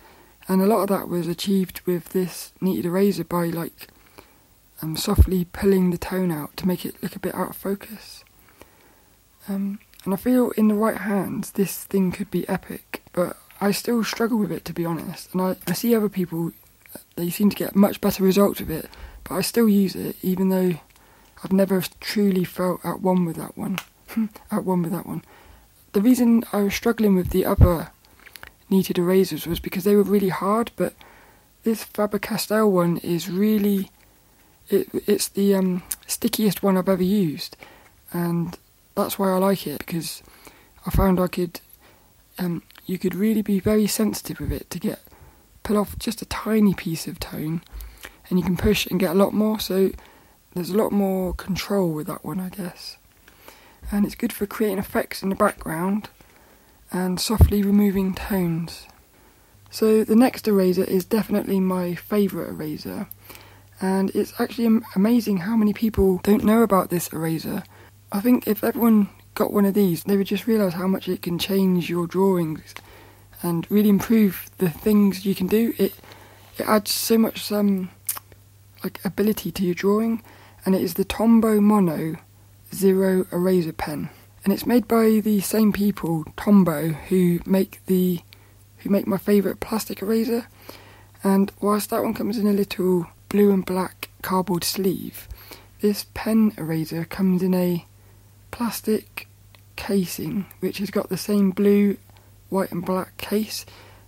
and 0.49 0.61
a 0.61 0.66
lot 0.66 0.82
of 0.82 0.88
that 0.88 1.08
was 1.08 1.26
achieved 1.28 1.80
with 1.87 2.11
this 2.11 2.52
kneaded 2.61 2.87
eraser 2.87 3.25
by 3.25 3.46
like 3.46 3.88
um, 4.82 4.96
softly 4.96 5.44
pulling 5.46 5.90
the 5.90 5.99
tone 5.99 6.30
out 6.30 6.56
to 6.56 6.66
make 6.66 6.84
it 6.84 7.02
look 7.02 7.16
a 7.16 7.20
bit 7.20 7.34
out 7.34 7.50
of 7.50 7.56
focus. 7.56 8.25
Um, 9.49 9.80
and 10.04 10.12
I 10.12 10.16
feel 10.16 10.50
in 10.52 10.68
the 10.68 10.75
right 10.75 10.99
hands 10.99 11.52
this 11.52 11.84
thing 11.84 12.12
could 12.12 12.30
be 12.30 12.49
epic, 12.49 13.02
but 13.12 13.37
I 13.61 13.70
still 13.70 14.04
struggle 14.04 14.38
with 14.38 14.52
it 14.52 14.64
to 14.66 14.73
be 14.73 14.84
honest. 14.84 15.32
And 15.32 15.40
I, 15.40 15.56
I 15.66 15.73
see 15.73 15.94
other 15.94 16.08
people, 16.08 16.52
they 17.16 17.30
seem 17.30 17.50
to 17.50 17.56
get 17.56 17.75
much 17.75 18.00
better 18.00 18.23
results 18.23 18.61
with 18.61 18.70
it, 18.70 18.90
but 19.25 19.37
I 19.37 19.40
still 19.40 19.68
use 19.68 19.94
it 19.94 20.16
even 20.23 20.50
though 20.50 20.75
I've 21.44 21.52
never 21.52 21.82
truly 22.00 22.44
felt 22.44 22.84
at 22.84 23.02
one 23.02 23.26
with 23.26 23.36
that 23.36 23.56
one. 23.56 23.78
at 24.50 24.64
one 24.64 24.82
with 24.82 24.92
that 24.92 25.06
one. 25.06 25.22
The 25.92 26.00
reason 26.00 26.44
I 26.52 26.62
was 26.62 26.74
struggling 26.74 27.14
with 27.14 27.30
the 27.30 27.44
other 27.44 27.90
kneaded 28.70 28.98
erasers 28.98 29.46
was 29.46 29.60
because 29.60 29.84
they 29.84 29.94
were 29.94 30.02
really 30.02 30.30
hard, 30.30 30.72
but 30.76 30.94
this 31.62 31.84
Faber-Castell 31.84 32.70
one 32.70 32.96
is 32.98 33.28
really 33.28 33.90
it, 34.70 34.88
it's 35.06 35.28
the 35.28 35.54
um, 35.54 35.82
stickiest 36.06 36.62
one 36.62 36.78
I've 36.78 36.88
ever 36.88 37.02
used, 37.02 37.56
and 38.12 38.56
that's 38.94 39.18
why 39.18 39.30
I 39.30 39.36
like 39.36 39.66
it 39.66 39.78
because 39.78 40.22
I 40.86 40.90
found 40.90 41.20
I 41.20 41.26
could 41.26 41.60
um, 42.38 42.62
you 42.86 42.98
could 42.98 43.14
really 43.14 43.42
be 43.42 43.60
very 43.60 43.86
sensitive 43.86 44.40
with 44.40 44.52
it 44.52 44.70
to 44.70 44.78
get 44.78 45.00
pull 45.62 45.76
off 45.78 45.98
just 45.98 46.22
a 46.22 46.26
tiny 46.26 46.74
piece 46.74 47.06
of 47.06 47.20
tone, 47.20 47.62
and 48.28 48.38
you 48.38 48.44
can 48.44 48.56
push 48.56 48.86
and 48.86 48.98
get 48.98 49.10
a 49.10 49.18
lot 49.18 49.34
more. 49.34 49.60
So 49.60 49.90
there's 50.54 50.70
a 50.70 50.76
lot 50.76 50.92
more 50.92 51.34
control 51.34 51.92
with 51.92 52.06
that 52.06 52.25
one, 52.25 52.40
I 52.40 52.49
guess, 52.49 52.96
and 53.90 54.06
it's 54.06 54.14
good 54.14 54.32
for 54.32 54.46
creating 54.46 54.78
effects 54.78 55.23
in 55.23 55.28
the 55.28 55.34
background 55.34 56.08
and 56.92 57.20
softly 57.20 57.62
removing 57.62 58.14
tones. 58.14 58.87
So 59.70 60.04
the 60.04 60.14
next 60.14 60.46
eraser 60.46 60.84
is 60.84 61.04
definitely 61.04 61.58
my 61.58 61.96
favourite 61.96 62.50
eraser, 62.50 63.08
and 63.80 64.11
it's 64.11 64.32
actually 64.38 64.80
amazing 64.94 65.38
how 65.38 65.56
many 65.56 65.73
people 65.73 66.18
don't 66.23 66.44
know 66.44 66.62
about 66.62 66.90
this 66.90 67.12
eraser. 67.12 67.64
I 68.12 68.20
think 68.20 68.46
if 68.46 68.62
everyone 68.62 69.08
got 69.34 69.52
one 69.52 69.64
of 69.64 69.75
these, 69.75 70.04
they 70.04 70.16
would 70.16 70.28
just 70.28 70.46
realise 70.46 70.75
how 70.75 70.87
much 70.87 71.08
it 71.08 71.23
can 71.23 71.38
change 71.38 71.90
your 71.90 72.06
drawings 72.06 72.75
and 73.42 73.68
really 73.70 73.88
improve 73.88 74.49
the 74.58 74.70
things 74.70 75.26
you 75.26 75.34
can 75.34 75.49
do. 75.49 75.75
It 75.76 75.94
it 76.56 76.68
adds 76.68 76.92
so 76.92 77.18
much 77.18 77.50
um 77.50 77.90
like 78.84 79.00
ability 79.04 79.50
to 79.50 79.64
your 79.64 79.75
drawing, 79.75 80.23
and 80.64 80.75
it 80.75 80.83
is 80.83 80.94
the 80.94 81.04
Tombow 81.04 81.61
Mono 81.61 82.16
Zero 82.75 83.26
Eraser 83.30 83.73
Pen, 83.73 84.09
and 84.44 84.52
it's 84.52 84.66
made 84.66 84.88
by 84.88 85.21
the 85.21 85.40
same 85.40 85.73
people, 85.73 86.25
Tombow, 86.37 86.94
who 87.09 87.40
make 87.47 87.80
the 87.87 88.21
who 88.78 88.90
make 88.90 89.06
my 89.06 89.16
favourite 89.16 89.61
plastic 89.61 90.02
eraser. 90.02 90.47
And 91.23 91.50
whilst 91.61 91.90
that 91.90 92.02
one 92.02 92.12
comes 92.12 92.37
in 92.37 92.47
a 92.47 92.52
little 92.52 93.06
blue 93.30 93.50
and 93.50 93.64
black 93.64 94.11
cardboard 94.21 94.62
sleeve, 94.62 95.26
this 95.80 96.06
pen 96.12 96.52
eraser 96.59 97.04
comes 97.04 97.42
in 97.42 97.54
a 97.54 97.87
plastic 98.50 99.28
casing 99.76 100.47
which 100.61 100.78
has 100.78 100.90
got 100.90 101.09
the 101.09 101.16
same 101.16 101.50
blue, 101.50 101.97
white, 102.49 102.73
and 102.73 102.85
black 102.85 103.16
case, 103.16 103.64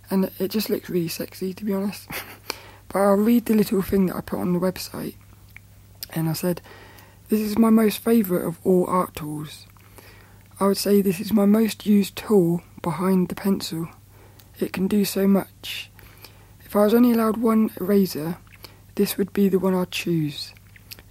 and 0.09 0.31
it 0.39 0.49
just 0.49 0.69
looks 0.69 0.89
really 0.89 1.07
sexy 1.07 1.53
to 1.53 1.65
be 1.65 1.73
honest. 1.73 2.07
but 2.87 2.99
I'll 2.99 3.15
read 3.15 3.45
the 3.45 3.55
little 3.55 3.81
thing 3.81 4.05
that 4.07 4.15
I 4.15 4.21
put 4.21 4.39
on 4.39 4.53
the 4.53 4.59
website, 4.59 5.15
and 6.17 6.29
I 6.29 6.33
said, 6.33 6.61
This 7.29 7.39
is 7.39 7.57
my 7.57 7.69
most 7.69 7.99
favourite 7.99 8.45
of 8.45 8.59
all 8.65 8.85
art 8.87 9.15
tools. 9.15 9.67
I 10.59 10.67
would 10.67 10.77
say 10.77 11.01
this 11.01 11.19
is 11.19 11.31
my 11.31 11.45
most 11.45 11.85
used 11.85 12.15
tool 12.15 12.63
behind 12.81 13.29
the 13.29 13.35
pencil. 13.35 13.89
It 14.59 14.73
can 14.73 14.87
do 14.87 15.05
so 15.05 15.27
much. 15.27 15.91
If 16.65 16.75
I 16.75 16.83
was 16.83 16.95
only 16.95 17.11
allowed 17.11 17.37
one 17.37 17.69
eraser, 17.79 18.37
this 18.95 19.17
would 19.17 19.31
be 19.33 19.49
the 19.49 19.59
one 19.59 19.75
I'd 19.75 19.91
choose. 19.91 20.53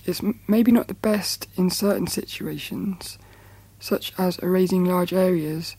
It's 0.05 0.23
m- 0.23 0.41
maybe 0.49 0.73
not 0.73 0.89
the 0.89 0.95
best 0.95 1.47
in 1.57 1.71
certain 1.71 2.09
situations, 2.09 3.19
such 3.79 4.13
as 4.19 4.39
erasing 4.39 4.85
large 4.85 5.13
areas, 5.13 5.77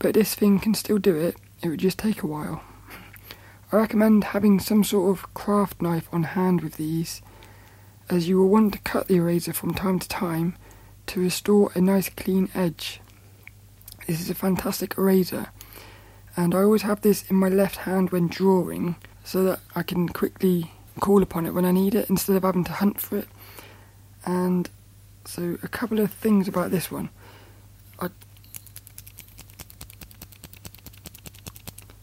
but 0.00 0.14
this 0.14 0.34
thing 0.34 0.58
can 0.58 0.74
still 0.74 0.98
do 0.98 1.14
it, 1.14 1.36
it 1.62 1.68
would 1.68 1.80
just 1.80 1.98
take 1.98 2.24
a 2.24 2.26
while. 2.26 2.62
I 3.72 3.76
recommend 3.76 4.24
having 4.24 4.58
some 4.58 4.82
sort 4.82 5.16
of 5.16 5.32
craft 5.32 5.80
knife 5.80 6.08
on 6.12 6.24
hand 6.24 6.60
with 6.60 6.76
these, 6.76 7.22
as 8.08 8.28
you 8.28 8.38
will 8.38 8.48
want 8.48 8.72
to 8.72 8.78
cut 8.80 9.08
the 9.08 9.16
eraser 9.16 9.52
from 9.52 9.74
time 9.74 9.98
to 9.98 10.08
time 10.08 10.56
to 11.06 11.20
restore 11.20 11.70
a 11.74 11.80
nice 11.80 12.08
clean 12.08 12.48
edge. 12.54 13.00
This 14.06 14.20
is 14.20 14.30
a 14.30 14.34
fantastic 14.34 14.96
eraser 14.96 15.48
and 16.36 16.54
I 16.54 16.62
always 16.62 16.82
have 16.82 17.00
this 17.00 17.28
in 17.30 17.36
my 17.36 17.48
left 17.48 17.76
hand 17.76 18.10
when 18.10 18.28
drawing 18.28 18.96
so 19.24 19.42
that 19.44 19.60
I 19.74 19.82
can 19.82 20.08
quickly 20.08 20.72
call 21.00 21.22
upon 21.22 21.46
it 21.46 21.54
when 21.54 21.64
I 21.64 21.72
need 21.72 21.94
it 21.94 22.10
instead 22.10 22.36
of 22.36 22.42
having 22.42 22.64
to 22.64 22.72
hunt 22.72 23.00
for 23.00 23.18
it. 23.18 23.28
And 24.24 24.68
so, 25.24 25.58
a 25.62 25.68
couple 25.68 25.98
of 25.98 26.12
things 26.12 26.46
about 26.46 26.70
this 26.70 26.90
one. 26.90 27.08
I, 27.98 28.08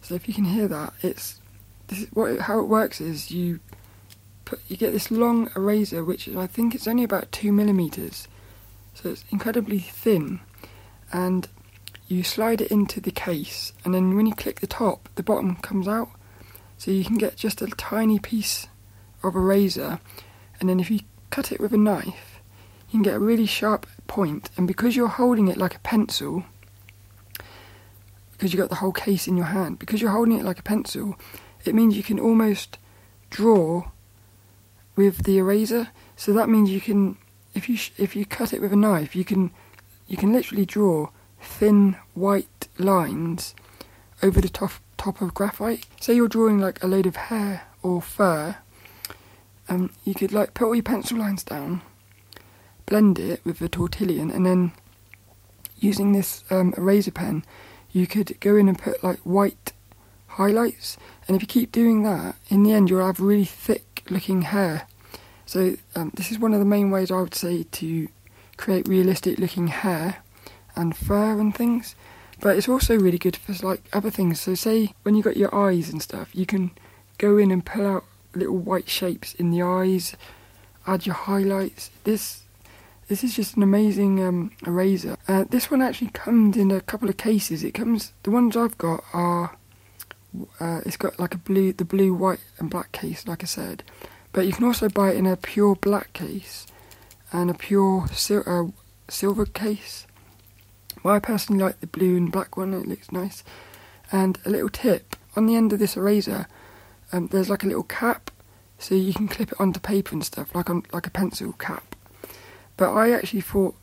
so 0.01 0.15
if 0.15 0.27
you 0.27 0.33
can 0.33 0.45
hear 0.45 0.67
that, 0.67 0.93
it's 1.01 1.39
this 1.87 2.01
is 2.01 2.07
what 2.13 2.39
how 2.39 2.59
it 2.59 2.63
works 2.63 2.99
is 2.99 3.29
you 3.29 3.59
put 4.45 4.59
you 4.67 4.77
get 4.77 4.91
this 4.91 5.11
long 5.11 5.49
eraser, 5.55 6.03
which 6.03 6.27
I 6.29 6.47
think 6.47 6.75
it's 6.75 6.87
only 6.87 7.03
about 7.03 7.31
two 7.31 7.51
millimeters, 7.51 8.27
so 8.93 9.09
it's 9.09 9.25
incredibly 9.31 9.79
thin, 9.79 10.39
and 11.11 11.47
you 12.07 12.23
slide 12.23 12.61
it 12.61 12.71
into 12.71 12.99
the 12.99 13.11
case, 13.11 13.73
and 13.83 13.93
then 13.93 14.15
when 14.15 14.25
you 14.25 14.35
click 14.35 14.59
the 14.59 14.67
top, 14.67 15.09
the 15.15 15.23
bottom 15.23 15.55
comes 15.55 15.87
out. 15.87 16.09
So 16.77 16.91
you 16.91 17.05
can 17.05 17.17
get 17.17 17.37
just 17.37 17.61
a 17.61 17.67
tiny 17.67 18.19
piece 18.19 18.67
of 19.23 19.35
eraser, 19.35 19.99
and 20.59 20.67
then 20.67 20.79
if 20.79 20.91
you 20.91 20.99
cut 21.29 21.51
it 21.51 21.61
with 21.61 21.73
a 21.73 21.77
knife, 21.77 22.41
you 22.89 22.97
can 22.97 23.03
get 23.03 23.15
a 23.15 23.19
really 23.19 23.45
sharp 23.45 23.87
point. 24.07 24.49
And 24.57 24.67
because 24.67 24.95
you're 24.95 25.07
holding 25.07 25.47
it 25.47 25.57
like 25.57 25.75
a 25.75 25.79
pencil, 25.79 26.43
because 28.33 28.51
you've 28.51 28.59
got 28.59 28.69
the 28.69 28.75
whole 28.75 28.91
case 28.91 29.27
in 29.27 29.37
your 29.37 29.47
hand, 29.47 29.79
because 29.79 30.01
you're 30.01 30.11
holding 30.11 30.37
it 30.37 30.43
like 30.43 30.59
a 30.59 30.63
pencil, 30.63 31.17
it 31.63 31.73
means 31.73 31.95
you 31.95 32.03
can 32.03 32.19
almost 32.19 32.77
draw 33.29 33.89
with 34.95 35.23
the 35.23 35.37
eraser. 35.37 35.89
So 36.15 36.33
that 36.33 36.49
means 36.49 36.69
you 36.69 36.81
can, 36.81 37.17
if 37.53 37.69
you 37.69 37.77
if 37.97 38.15
you 38.15 38.25
cut 38.25 38.53
it 38.53 38.61
with 38.61 38.73
a 38.73 38.77
knife, 38.77 39.15
you 39.15 39.25
can 39.25 39.51
you 40.07 40.17
can 40.17 40.33
literally 40.33 40.65
draw 40.65 41.09
thin 41.41 41.97
white 42.13 42.67
lines 42.77 43.55
over 44.21 44.39
the 44.39 44.49
top, 44.49 44.71
top 44.97 45.21
of 45.21 45.33
graphite. 45.33 45.85
Say 45.99 46.15
you're 46.15 46.27
drawing 46.27 46.59
like 46.59 46.83
a 46.83 46.87
load 46.87 47.05
of 47.05 47.15
hair 47.15 47.63
or 47.81 48.01
fur, 48.01 48.57
um, 49.69 49.91
you 50.03 50.13
could 50.13 50.31
like 50.31 50.53
put 50.53 50.65
all 50.65 50.75
your 50.75 50.83
pencil 50.83 51.17
lines 51.17 51.43
down, 51.43 51.81
blend 52.85 53.19
it 53.19 53.43
with 53.45 53.61
a 53.61 53.69
tortillon, 53.69 54.31
and 54.31 54.45
then 54.45 54.71
using 55.77 56.11
this 56.11 56.43
um, 56.49 56.73
eraser 56.77 57.11
pen, 57.11 57.43
you 57.91 58.07
could 58.07 58.39
go 58.39 58.55
in 58.55 58.67
and 58.67 58.79
put 58.79 59.03
like 59.03 59.19
white 59.19 59.73
highlights. 60.27 60.97
And 61.27 61.35
if 61.35 61.41
you 61.41 61.47
keep 61.47 61.71
doing 61.71 62.03
that, 62.03 62.35
in 62.49 62.63
the 62.63 62.71
end, 62.71 62.89
you'll 62.89 63.05
have 63.05 63.19
really 63.19 63.45
thick 63.45 63.92
looking 64.09 64.43
hair. 64.43 64.87
So, 65.45 65.75
um, 65.95 66.11
this 66.15 66.31
is 66.31 66.39
one 66.39 66.53
of 66.53 66.59
the 66.59 66.65
main 66.65 66.89
ways 66.89 67.11
I 67.11 67.21
would 67.21 67.35
say 67.35 67.63
to 67.63 68.07
create 68.57 68.87
realistic 68.87 69.39
looking 69.39 69.67
hair 69.67 70.23
and 70.75 70.95
fur 70.95 71.39
and 71.39 71.55
things. 71.55 71.95
But 72.39 72.57
it's 72.57 72.69
also 72.69 72.99
really 72.99 73.17
good 73.17 73.37
for 73.37 73.53
like 73.65 73.83
other 73.93 74.09
things. 74.09 74.41
So 74.41 74.55
say 74.55 74.93
when 75.03 75.15
you 75.15 75.23
got 75.23 75.37
your 75.37 75.53
eyes 75.55 75.89
and 75.89 76.01
stuff, 76.01 76.29
you 76.33 76.45
can 76.45 76.71
go 77.17 77.37
in 77.37 77.51
and 77.51 77.65
pull 77.65 77.85
out 77.85 78.05
little 78.35 78.57
white 78.57 78.89
shapes 78.89 79.33
in 79.35 79.51
the 79.51 79.61
eyes, 79.61 80.15
add 80.85 81.05
your 81.05 81.15
highlights. 81.15 81.89
This 82.03 82.41
this 83.07 83.23
is 83.23 83.35
just 83.35 83.55
an 83.55 83.63
amazing 83.63 84.23
um, 84.23 84.51
eraser. 84.65 85.17
Uh, 85.27 85.43
this 85.49 85.69
one 85.69 85.81
actually 85.81 86.09
comes 86.09 86.57
in 86.57 86.71
a 86.71 86.81
couple 86.81 87.09
of 87.09 87.17
cases. 87.17 87.63
It 87.63 87.73
comes 87.73 88.11
the 88.23 88.31
ones 88.31 88.57
I've 88.57 88.77
got 88.77 89.03
are 89.13 89.57
uh, 90.59 90.81
it's 90.85 90.97
got 90.97 91.19
like 91.19 91.33
a 91.33 91.37
blue 91.37 91.73
the 91.73 91.85
blue 91.85 92.13
white 92.13 92.41
and 92.59 92.69
black 92.69 92.91
case 92.91 93.27
like 93.27 93.43
I 93.43 93.47
said, 93.47 93.83
but 94.31 94.45
you 94.45 94.53
can 94.53 94.65
also 94.65 94.89
buy 94.89 95.11
it 95.11 95.17
in 95.17 95.25
a 95.25 95.37
pure 95.37 95.75
black 95.75 96.13
case 96.13 96.65
and 97.31 97.49
a 97.49 97.53
pure 97.53 98.07
sil- 98.13 98.45
uh, 98.45 98.71
silver 99.09 99.45
case. 99.45 100.05
Well, 101.03 101.15
I 101.15 101.19
personally 101.19 101.63
like 101.63 101.79
the 101.79 101.87
blue 101.87 102.15
and 102.15 102.31
black 102.31 102.55
one, 102.55 102.73
it 102.73 102.87
looks 102.87 103.11
nice. 103.11 103.43
And 104.11 104.37
a 104.45 104.49
little 104.49 104.69
tip 104.69 105.15
on 105.35 105.47
the 105.47 105.55
end 105.55 105.73
of 105.73 105.79
this 105.79 105.97
eraser, 105.97 106.47
um, 107.11 107.27
there's 107.27 107.49
like 107.49 107.63
a 107.63 107.67
little 107.67 107.83
cap, 107.83 108.31
so 108.77 108.95
you 108.95 109.13
can 109.13 109.27
clip 109.27 109.51
it 109.51 109.59
onto 109.59 109.79
paper 109.79 110.13
and 110.13 110.23
stuff, 110.23 110.53
like 110.55 110.69
on 110.69 110.83
like 110.93 111.07
a 111.07 111.11
pencil 111.11 111.53
cap. 111.53 111.95
But 112.77 112.93
I 112.93 113.11
actually 113.11 113.41
thought, 113.41 113.75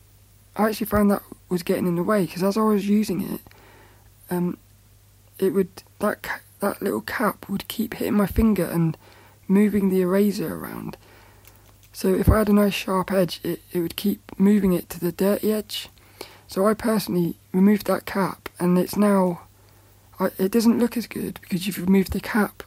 I 0.55 0.69
actually 0.69 0.87
found 0.87 1.11
that 1.11 1.23
was 1.49 1.63
getting 1.63 1.87
in 1.87 1.95
the 1.95 2.03
way 2.03 2.25
because 2.25 2.43
as 2.43 2.57
I 2.57 2.61
was 2.61 2.87
using 2.87 3.21
it, 3.21 3.41
um, 4.29 4.57
it 5.41 5.53
would 5.53 5.83
that 5.99 6.41
that 6.59 6.81
little 6.81 7.01
cap 7.01 7.49
would 7.49 7.67
keep 7.67 7.95
hitting 7.95 8.13
my 8.13 8.27
finger 8.27 8.65
and 8.65 8.95
moving 9.47 9.89
the 9.89 10.01
eraser 10.01 10.55
around. 10.55 10.95
So 11.91 12.13
if 12.13 12.29
I 12.29 12.39
had 12.39 12.49
a 12.49 12.53
nice 12.53 12.73
sharp 12.73 13.11
edge, 13.11 13.41
it, 13.43 13.61
it 13.73 13.79
would 13.79 13.95
keep 13.95 14.39
moving 14.39 14.71
it 14.71 14.89
to 14.91 14.99
the 14.99 15.11
dirty 15.11 15.51
edge. 15.51 15.89
So 16.47 16.67
I 16.67 16.73
personally 16.73 17.35
removed 17.51 17.87
that 17.87 18.05
cap, 18.05 18.49
and 18.59 18.77
it's 18.77 18.95
now. 18.95 19.41
I, 20.19 20.31
it 20.37 20.51
doesn't 20.51 20.79
look 20.79 20.95
as 20.95 21.07
good 21.07 21.39
because 21.41 21.65
you've 21.65 21.79
removed 21.79 22.13
the 22.13 22.19
cap, 22.19 22.63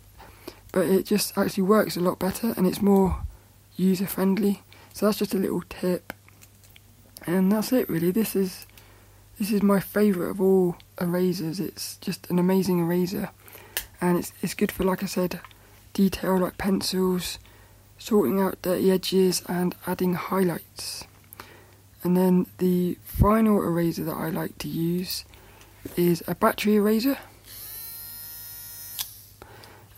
but 0.72 0.86
it 0.86 1.06
just 1.06 1.38
actually 1.38 1.62
works 1.62 1.96
a 1.96 2.00
lot 2.00 2.18
better 2.18 2.52
and 2.56 2.66
it's 2.66 2.82
more 2.82 3.22
user 3.76 4.06
friendly. 4.06 4.62
So 4.92 5.06
that's 5.06 5.18
just 5.18 5.34
a 5.34 5.38
little 5.38 5.62
tip, 5.68 6.12
and 7.26 7.52
that's 7.52 7.72
it 7.72 7.88
really. 7.88 8.10
This 8.10 8.34
is 8.34 8.66
This 9.44 9.52
is 9.52 9.62
my 9.62 9.78
favourite 9.78 10.30
of 10.30 10.40
all 10.40 10.76
erasers. 10.98 11.60
It's 11.60 11.98
just 11.98 12.30
an 12.30 12.38
amazing 12.38 12.78
eraser, 12.78 13.28
and 14.00 14.16
it's 14.16 14.32
it's 14.40 14.54
good 14.54 14.72
for 14.72 14.84
like 14.84 15.02
I 15.02 15.06
said, 15.06 15.38
detail 15.92 16.38
like 16.38 16.56
pencils, 16.56 17.38
sorting 17.98 18.40
out 18.40 18.62
dirty 18.62 18.90
edges, 18.90 19.42
and 19.46 19.74
adding 19.86 20.14
highlights. 20.14 21.04
And 22.02 22.16
then 22.16 22.46
the 22.56 22.96
final 23.04 23.62
eraser 23.62 24.04
that 24.04 24.16
I 24.16 24.30
like 24.30 24.56
to 24.60 24.68
use 24.68 25.26
is 25.94 26.22
a 26.26 26.34
battery 26.34 26.76
eraser. 26.76 27.18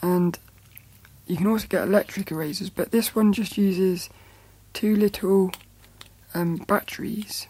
And 0.02 0.40
you 1.28 1.36
can 1.36 1.46
also 1.46 1.68
get 1.68 1.84
electric 1.84 2.32
erasers, 2.32 2.68
but 2.68 2.90
this 2.90 3.14
one 3.14 3.32
just 3.32 3.56
uses 3.56 4.10
two 4.72 4.96
little 4.96 5.52
um, 6.34 6.56
batteries. 6.56 7.46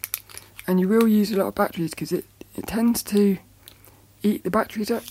And 0.66 0.80
you 0.80 0.88
will 0.88 1.06
use 1.06 1.30
a 1.30 1.36
lot 1.36 1.48
of 1.48 1.54
batteries 1.54 1.90
because 1.90 2.12
it, 2.12 2.24
it 2.56 2.66
tends 2.66 3.02
to 3.04 3.38
eat 4.22 4.42
the 4.44 4.50
batteries 4.50 4.90
up. 4.90 5.04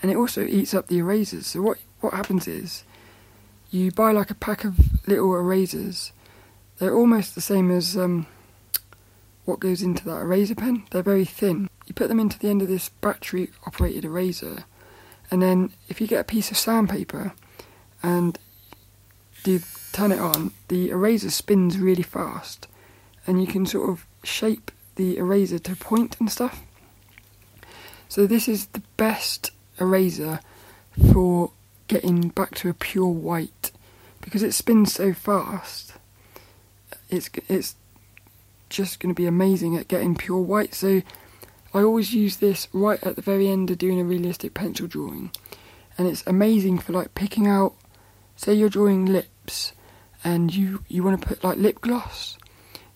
And 0.00 0.10
it 0.10 0.16
also 0.16 0.42
eats 0.44 0.74
up 0.74 0.86
the 0.86 0.98
erasers. 0.98 1.48
So 1.48 1.62
what, 1.62 1.78
what 2.00 2.14
happens 2.14 2.48
is 2.48 2.84
you 3.70 3.90
buy 3.90 4.12
like 4.12 4.30
a 4.30 4.34
pack 4.34 4.64
of 4.64 4.78
little 5.06 5.34
erasers. 5.34 6.12
They're 6.78 6.94
almost 6.94 7.34
the 7.34 7.40
same 7.40 7.70
as 7.70 7.96
um, 7.96 8.26
what 9.44 9.60
goes 9.60 9.82
into 9.82 10.04
that 10.04 10.20
eraser 10.20 10.54
pen. 10.54 10.84
They're 10.90 11.02
very 11.02 11.24
thin. 11.24 11.68
You 11.86 11.94
put 11.94 12.08
them 12.08 12.20
into 12.20 12.38
the 12.38 12.48
end 12.48 12.62
of 12.62 12.68
this 12.68 12.88
battery 12.88 13.50
operated 13.66 14.04
eraser, 14.04 14.64
and 15.30 15.40
then 15.40 15.72
if 15.88 16.00
you 16.00 16.06
get 16.06 16.20
a 16.20 16.24
piece 16.24 16.50
of 16.50 16.58
sandpaper 16.58 17.32
and 18.02 18.38
you 19.44 19.60
turn 19.92 20.12
it 20.12 20.20
on, 20.20 20.52
the 20.68 20.90
eraser 20.90 21.30
spins 21.30 21.78
really 21.78 22.02
fast, 22.02 22.68
and 23.26 23.40
you 23.40 23.46
can 23.46 23.64
sort 23.64 23.88
of 23.88 24.06
shape 24.22 24.70
the 24.96 25.16
eraser 25.16 25.58
to 25.58 25.76
point 25.76 26.16
and 26.18 26.30
stuff. 26.30 26.62
So, 28.08 28.26
this 28.26 28.48
is 28.48 28.66
the 28.66 28.82
best 28.96 29.50
eraser 29.80 30.40
for 31.12 31.52
getting 31.88 32.28
back 32.28 32.54
to 32.56 32.68
a 32.68 32.74
pure 32.74 33.08
white 33.08 33.72
because 34.20 34.42
it 34.42 34.52
spins 34.52 34.92
so 34.92 35.12
fast. 35.12 35.94
It's 37.10 37.30
it's 37.48 37.76
just 38.68 39.00
going 39.00 39.14
to 39.14 39.20
be 39.20 39.26
amazing 39.26 39.76
at 39.76 39.88
getting 39.88 40.14
pure 40.14 40.40
white. 40.40 40.74
So 40.74 41.02
I 41.72 41.80
always 41.80 42.14
use 42.14 42.36
this 42.36 42.68
right 42.72 43.02
at 43.02 43.16
the 43.16 43.22
very 43.22 43.48
end 43.48 43.70
of 43.70 43.78
doing 43.78 44.00
a 44.00 44.04
realistic 44.04 44.54
pencil 44.54 44.86
drawing, 44.86 45.30
and 45.96 46.06
it's 46.06 46.22
amazing 46.26 46.78
for 46.78 46.92
like 46.92 47.14
picking 47.14 47.46
out. 47.46 47.74
Say 48.36 48.54
you're 48.54 48.68
drawing 48.68 49.06
lips, 49.06 49.72
and 50.22 50.54
you 50.54 50.84
you 50.88 51.02
want 51.02 51.20
to 51.20 51.26
put 51.26 51.42
like 51.42 51.58
lip 51.58 51.80
gloss. 51.80 52.38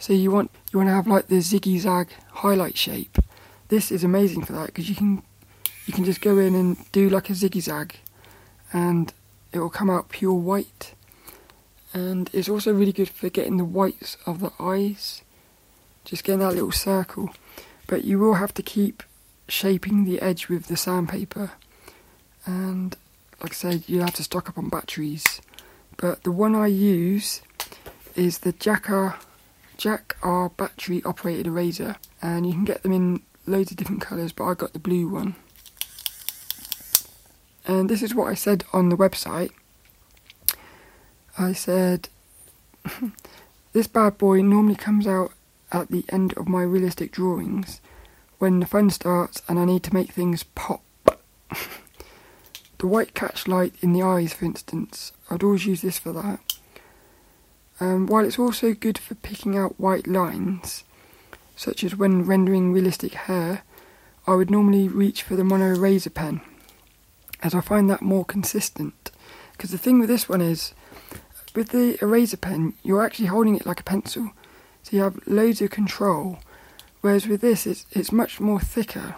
So 0.02 0.12
you 0.12 0.32
want 0.32 0.50
you 0.72 0.80
want 0.80 0.88
to 0.88 0.94
have 0.94 1.06
like 1.06 1.28
the 1.28 1.36
ziggy 1.36 1.78
zag 1.78 2.08
highlight 2.32 2.76
shape. 2.76 3.18
This 3.68 3.92
is 3.92 4.02
amazing 4.02 4.44
for 4.44 4.52
that 4.54 4.66
because 4.66 4.88
you 4.88 4.96
can 4.96 5.22
you 5.86 5.92
can 5.92 6.04
just 6.04 6.20
go 6.20 6.38
in 6.38 6.56
and 6.56 6.76
do 6.90 7.08
like 7.08 7.30
a 7.30 7.34
ziggy 7.34 7.62
zag 7.62 8.00
and 8.72 9.14
it 9.52 9.60
will 9.60 9.70
come 9.70 9.88
out 9.88 10.08
pure 10.08 10.34
white. 10.34 10.94
And 11.94 12.28
it's 12.32 12.48
also 12.48 12.72
really 12.72 12.90
good 12.90 13.10
for 13.10 13.28
getting 13.28 13.58
the 13.58 13.64
whites 13.64 14.16
of 14.26 14.40
the 14.40 14.50
eyes, 14.58 15.22
just 16.04 16.24
getting 16.24 16.40
that 16.40 16.54
little 16.54 16.72
circle. 16.72 17.32
But 17.86 18.02
you 18.02 18.18
will 18.18 18.34
have 18.34 18.52
to 18.54 18.62
keep 18.62 19.04
shaping 19.46 20.04
the 20.04 20.20
edge 20.20 20.48
with 20.48 20.66
the 20.66 20.76
sandpaper. 20.76 21.52
And 22.44 22.96
like 23.40 23.52
I 23.52 23.54
said, 23.54 23.84
you 23.86 24.00
have 24.00 24.14
to 24.14 24.24
stock 24.24 24.48
up 24.48 24.58
on 24.58 24.68
batteries. 24.68 25.40
But 25.96 26.24
the 26.24 26.32
one 26.32 26.56
I 26.56 26.66
use 26.66 27.40
is 28.16 28.38
the 28.38 28.52
Jakar, 28.52 29.14
Jakar 29.78 30.56
battery 30.56 31.02
operated 31.04 31.46
eraser, 31.46 31.96
and 32.20 32.46
you 32.46 32.52
can 32.52 32.64
get 32.64 32.82
them 32.82 32.92
in 32.92 33.22
loads 33.46 33.70
of 33.70 33.76
different 33.76 34.00
colours, 34.00 34.32
but 34.32 34.44
I 34.44 34.54
got 34.54 34.72
the 34.72 34.78
blue 34.78 35.08
one. 35.08 35.34
And 37.66 37.88
this 37.88 38.02
is 38.02 38.14
what 38.14 38.28
I 38.28 38.34
said 38.34 38.64
on 38.72 38.88
the 38.88 38.96
website. 38.96 39.50
I 41.38 41.52
said, 41.52 42.08
This 43.72 43.86
bad 43.86 44.18
boy 44.18 44.42
normally 44.42 44.74
comes 44.74 45.06
out 45.06 45.32
at 45.70 45.88
the 45.88 46.04
end 46.10 46.34
of 46.36 46.46
my 46.46 46.62
realistic 46.62 47.10
drawings 47.10 47.80
when 48.38 48.60
the 48.60 48.66
fun 48.66 48.90
starts 48.90 49.40
and 49.48 49.58
I 49.58 49.64
need 49.64 49.82
to 49.84 49.94
make 49.94 50.12
things 50.12 50.42
pop. 50.42 50.82
the 52.78 52.86
white 52.86 53.14
catch 53.14 53.48
light 53.48 53.74
in 53.80 53.94
the 53.94 54.02
eyes, 54.02 54.34
for 54.34 54.44
instance, 54.44 55.12
I'd 55.30 55.42
always 55.42 55.64
use 55.64 55.80
this 55.80 55.98
for 55.98 56.12
that. 56.12 56.40
Um, 57.82 58.06
while 58.06 58.24
it's 58.24 58.38
also 58.38 58.74
good 58.74 58.96
for 58.96 59.16
picking 59.16 59.58
out 59.58 59.80
white 59.80 60.06
lines, 60.06 60.84
such 61.56 61.82
as 61.82 61.96
when 61.96 62.24
rendering 62.24 62.72
realistic 62.72 63.14
hair, 63.14 63.62
I 64.24 64.36
would 64.36 64.52
normally 64.52 64.86
reach 64.86 65.24
for 65.24 65.34
the 65.34 65.42
mono 65.42 65.74
eraser 65.74 66.10
pen 66.10 66.42
as 67.42 67.56
I 67.56 67.60
find 67.60 67.90
that 67.90 68.00
more 68.00 68.24
consistent. 68.24 69.10
Because 69.50 69.72
the 69.72 69.78
thing 69.78 69.98
with 69.98 70.08
this 70.08 70.28
one 70.28 70.40
is, 70.40 70.74
with 71.56 71.70
the 71.70 71.98
eraser 72.00 72.36
pen, 72.36 72.74
you're 72.84 73.04
actually 73.04 73.26
holding 73.26 73.56
it 73.56 73.66
like 73.66 73.80
a 73.80 73.90
pencil, 73.94 74.30
so 74.84 74.96
you 74.96 75.02
have 75.02 75.26
loads 75.26 75.60
of 75.60 75.70
control. 75.70 76.38
Whereas 77.00 77.26
with 77.26 77.40
this, 77.40 77.66
it's 77.66 77.84
it's 77.90 78.12
much 78.12 78.38
more 78.38 78.60
thicker, 78.60 79.16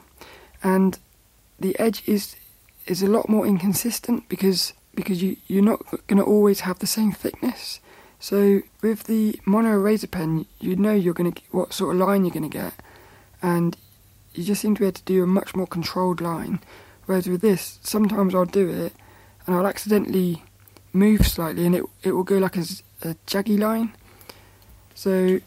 and 0.63 0.99
the 1.61 1.79
edge 1.79 2.03
is 2.07 2.35
is 2.87 3.03
a 3.03 3.09
lot 3.09 3.29
more 3.29 3.47
inconsistent 3.47 4.27
because 4.31 4.73
because 4.95 5.23
you 5.23 5.37
you're 5.49 5.63
not 5.63 5.85
going 6.07 6.17
to 6.17 6.25
always 6.25 6.61
have 6.61 6.79
the 6.79 6.87
same 6.87 7.13
thickness. 7.13 7.81
So 8.25 8.63
with 8.81 9.05
the 9.05 9.39
mono 9.45 9.73
eraser 9.73 10.07
pen, 10.07 10.47
you 10.59 10.77
know 10.77 10.95
you're 10.95 11.13
going 11.13 11.31
to 11.31 11.43
what 11.51 11.75
sort 11.75 11.95
of 11.95 12.01
line 12.01 12.25
you're 12.25 12.33
going 12.33 12.49
to 12.51 12.59
get, 12.59 12.73
and 13.43 13.77
you 14.33 14.43
just 14.43 14.63
seem 14.63 14.75
to 14.77 14.81
be 14.81 14.87
able 14.87 14.95
to 14.95 15.03
do 15.03 15.23
a 15.23 15.27
much 15.27 15.55
more 15.55 15.67
controlled 15.67 16.23
line. 16.23 16.61
Whereas 17.05 17.29
with 17.29 17.43
this, 17.43 17.79
sometimes 17.83 18.35
I'll 18.35 18.47
do 18.47 18.71
it 18.71 18.95
and 19.47 19.55
I'll 19.55 19.67
accidentally 19.67 20.43
move 20.95 21.27
slightly 21.27 21.67
and 21.67 21.77
it 21.77 21.85
it 22.03 22.13
will 22.13 22.23
go 22.23 22.39
like 22.39 22.57
a, 22.57 22.65
a 23.03 23.15
jaggy 23.27 23.59
line. 23.59 23.93
So 24.95 25.41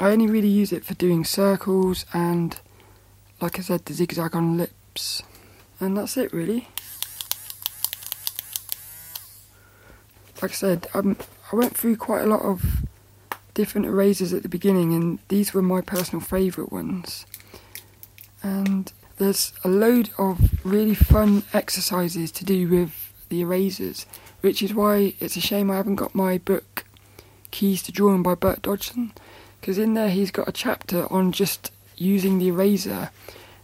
I 0.00 0.10
only 0.10 0.26
really 0.26 0.48
use 0.48 0.72
it 0.72 0.84
for 0.84 0.94
doing 0.94 1.24
circles 1.24 2.04
and, 2.12 2.58
like 3.40 3.60
I 3.60 3.62
said, 3.62 3.84
the 3.84 3.94
zigzag 3.94 4.34
on 4.34 4.58
lips. 4.58 5.22
And 5.78 5.96
that's 5.96 6.16
it 6.16 6.32
really. 6.32 6.66
Like 10.42 10.50
I 10.50 10.54
said, 10.54 10.88
um, 10.94 11.16
I 11.50 11.56
went 11.56 11.76
through 11.76 11.96
quite 11.96 12.22
a 12.22 12.26
lot 12.26 12.42
of 12.42 12.86
different 13.54 13.86
erasers 13.86 14.32
at 14.32 14.42
the 14.42 14.48
beginning 14.48 14.94
and 14.94 15.18
these 15.28 15.54
were 15.54 15.62
my 15.62 15.80
personal 15.80 16.20
favourite 16.20 16.70
ones. 16.70 17.26
And 18.42 18.92
there's 19.16 19.52
a 19.64 19.68
load 19.68 20.10
of 20.18 20.64
really 20.64 20.94
fun 20.94 21.42
exercises 21.52 22.30
to 22.32 22.44
do 22.44 22.68
with 22.68 23.12
the 23.30 23.40
erasers, 23.40 24.06
which 24.40 24.62
is 24.62 24.74
why 24.74 25.14
it's 25.20 25.36
a 25.36 25.40
shame 25.40 25.70
I 25.70 25.76
haven't 25.76 25.96
got 25.96 26.14
my 26.14 26.38
book 26.38 26.84
Keys 27.50 27.82
to 27.84 27.92
Drawing 27.92 28.22
by 28.22 28.34
Bert 28.34 28.62
Dodson, 28.62 29.12
because 29.60 29.78
in 29.78 29.94
there 29.94 30.10
he's 30.10 30.30
got 30.30 30.48
a 30.48 30.52
chapter 30.52 31.12
on 31.12 31.32
just 31.32 31.72
using 31.96 32.38
the 32.38 32.48
eraser, 32.48 33.10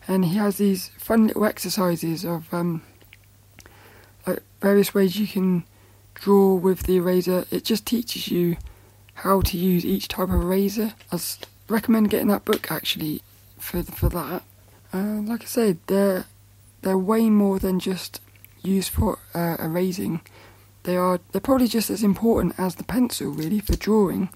and 0.09 0.25
he 0.25 0.37
has 0.37 0.57
these 0.59 0.89
fun 0.99 1.29
little 1.29 1.45
exercises 1.45 2.25
of 2.25 2.53
um, 2.53 2.83
like 4.27 4.43
various 4.61 4.95
ways 4.95 5.19
you 5.19 5.27
can 5.27 5.65
draw 6.15 6.55
with 6.55 6.85
the 6.85 6.97
eraser. 6.97 7.45
It 7.51 7.65
just 7.65 7.87
teaches 7.87 8.29
you 8.29 8.57
how 9.15 9.41
to 9.43 9.59
use 9.59 9.85
each 9.85 10.09
type 10.09 10.29
of 10.29 10.43
eraser. 10.43 10.95
I 11.13 11.19
recommend 11.69 12.11
getting 12.11 12.29
that 12.29 12.45
book 12.45 12.71
actually 12.71 13.23
for 13.59 13.83
for 13.83 14.09
that. 14.09 14.43
Like 14.93 15.43
I 15.43 15.47
said, 15.47 15.79
they're 15.87 16.25
they're 16.83 16.99
way 16.99 17.29
more 17.31 17.59
than 17.59 17.81
just 17.81 18.21
used 18.63 18.91
for 18.91 19.19
uh, 19.35 19.57
erasing. 19.59 20.21
They 20.85 20.97
are 20.97 21.21
they're 21.33 21.41
probably 21.41 21.69
just 21.69 21.91
as 21.91 22.03
important 22.03 22.55
as 22.59 22.75
the 22.77 22.85
pencil, 22.85 23.29
really, 23.29 23.61
for 23.61 23.77
drawing, 23.77 24.29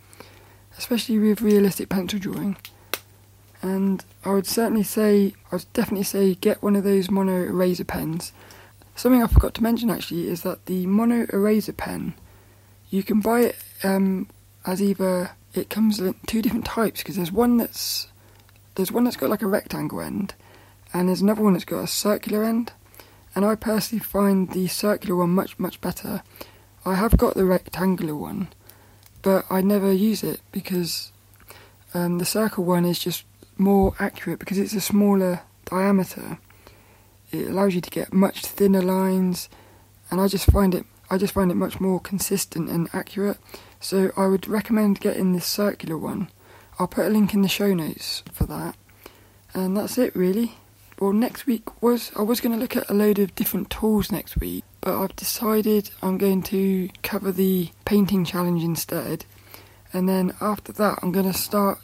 especially 0.77 1.19
with 1.19 1.41
realistic 1.43 1.89
pencil 1.89 2.19
drawing. 2.19 2.57
And 3.61 4.05
I 4.25 4.33
would 4.33 4.47
certainly 4.47 4.85
say, 4.85 5.35
I 5.51 5.57
would 5.57 5.73
definitely 5.73 6.05
say, 6.05 6.35
get 6.35 6.63
one 6.63 6.77
of 6.77 6.85
those 6.85 7.11
mono 7.11 7.43
eraser 7.43 7.85
pens. 7.85 8.33
Something 8.99 9.23
I 9.23 9.29
forgot 9.29 9.55
to 9.55 9.63
mention 9.63 9.91
actually 9.91 10.27
is 10.27 10.43
that 10.43 10.67
the 10.67 10.85
mono 10.85 11.25
eraser 11.33 11.73
pen, 11.73 12.15
you 12.91 13.05
can 13.05 13.21
buy 13.21 13.43
it 13.43 13.57
um, 13.85 14.27
as 14.67 14.83
either 14.83 15.31
it 15.55 15.71
comes 15.71 16.01
in 16.01 16.17
two 16.27 16.43
different 16.43 16.65
types 16.65 17.01
because 17.01 17.15
there's 17.15 17.31
one 17.31 17.59
that's 17.59 18.09
there's 18.75 18.91
one 18.91 19.05
that's 19.05 19.17
got 19.17 19.31
like 19.31 19.43
a 19.43 19.47
rectangle 19.47 20.01
end, 20.01 20.35
and 20.93 21.09
there's 21.09 21.21
another 21.21 21.43
one 21.43 21.53
that's 21.53 21.65
got 21.65 21.85
a 21.85 21.87
circular 21.87 22.43
end. 22.43 22.73
And 23.37 23.45
I 23.45 23.55
personally 23.55 24.03
find 24.03 24.51
the 24.51 24.67
circular 24.67 25.15
one 25.15 25.31
much, 25.31 25.57
much 25.61 25.81
better. 25.81 26.25
I 26.85 26.97
have 26.97 27.17
got 27.17 27.35
the 27.35 27.45
rectangular 27.45 28.17
one, 28.17 28.49
but 29.23 29.45
I 29.49 29.61
never 29.61 29.93
use 29.93 30.25
it 30.25 30.41
because 30.51 31.13
um, 31.95 32.19
the 32.19 32.25
circle 32.25 32.65
one 32.65 32.85
is 32.85 32.99
just 32.99 33.23
more 33.57 33.95
accurate 34.01 34.41
because 34.41 34.59
it's 34.59 34.75
a 34.75 34.81
smaller 34.81 35.43
diameter. 35.67 36.39
It 37.31 37.49
allows 37.49 37.75
you 37.75 37.81
to 37.81 37.91
get 37.91 38.13
much 38.13 38.47
thinner 38.47 38.83
lines, 38.83 39.49
and 40.11 40.21
I 40.21 40.29
just 40.29 40.51
find 40.51 40.75
it 40.75 40.85
I 41.11 41.17
just 41.17 41.33
find 41.33 41.51
it 41.51 41.55
much 41.55 41.81
more 41.81 42.01
consistent 42.01 42.69
and 42.69 42.89
accurate. 42.93 43.39
So 43.81 44.13
I 44.17 44.27
would 44.27 44.47
recommend 44.47 45.01
getting 45.01 45.33
this 45.33 45.47
circular 45.47 45.97
one. 45.97 46.29
I'll 46.79 46.87
put 46.87 47.07
a 47.07 47.11
link 47.11 47.33
in 47.33 47.41
the 47.43 47.49
show 47.49 47.73
notes 47.73 48.23
for 48.33 48.45
that. 48.47 48.77
and 49.55 49.77
that's 49.77 49.97
it 49.99 50.15
really. 50.15 50.57
Well, 50.99 51.13
next 51.13 51.47
week 51.47 51.81
was 51.83 52.11
I 52.17 52.23
was 52.23 52.41
going 52.41 52.53
to 52.55 52.61
look 52.61 52.77
at 52.77 52.91
a 52.91 52.95
load 52.95 53.19
of 53.19 53.35
different 53.35 53.71
tools 53.71 54.11
next 54.13 54.37
week, 54.39 54.65
but 54.81 55.01
I've 55.01 55.17
decided 55.17 55.91
I'm 56.03 56.19
going 56.19 56.43
to 56.45 56.91
cover 57.03 57.33
the 57.33 57.71
painting 57.85 58.25
challenge 58.25 58.63
instead, 58.65 59.25
and 59.93 60.09
then 60.09 60.35
after 60.41 60.73
that 60.73 60.99
I'm 61.03 61.13
going 61.13 61.31
to 61.31 61.39
start 61.39 61.79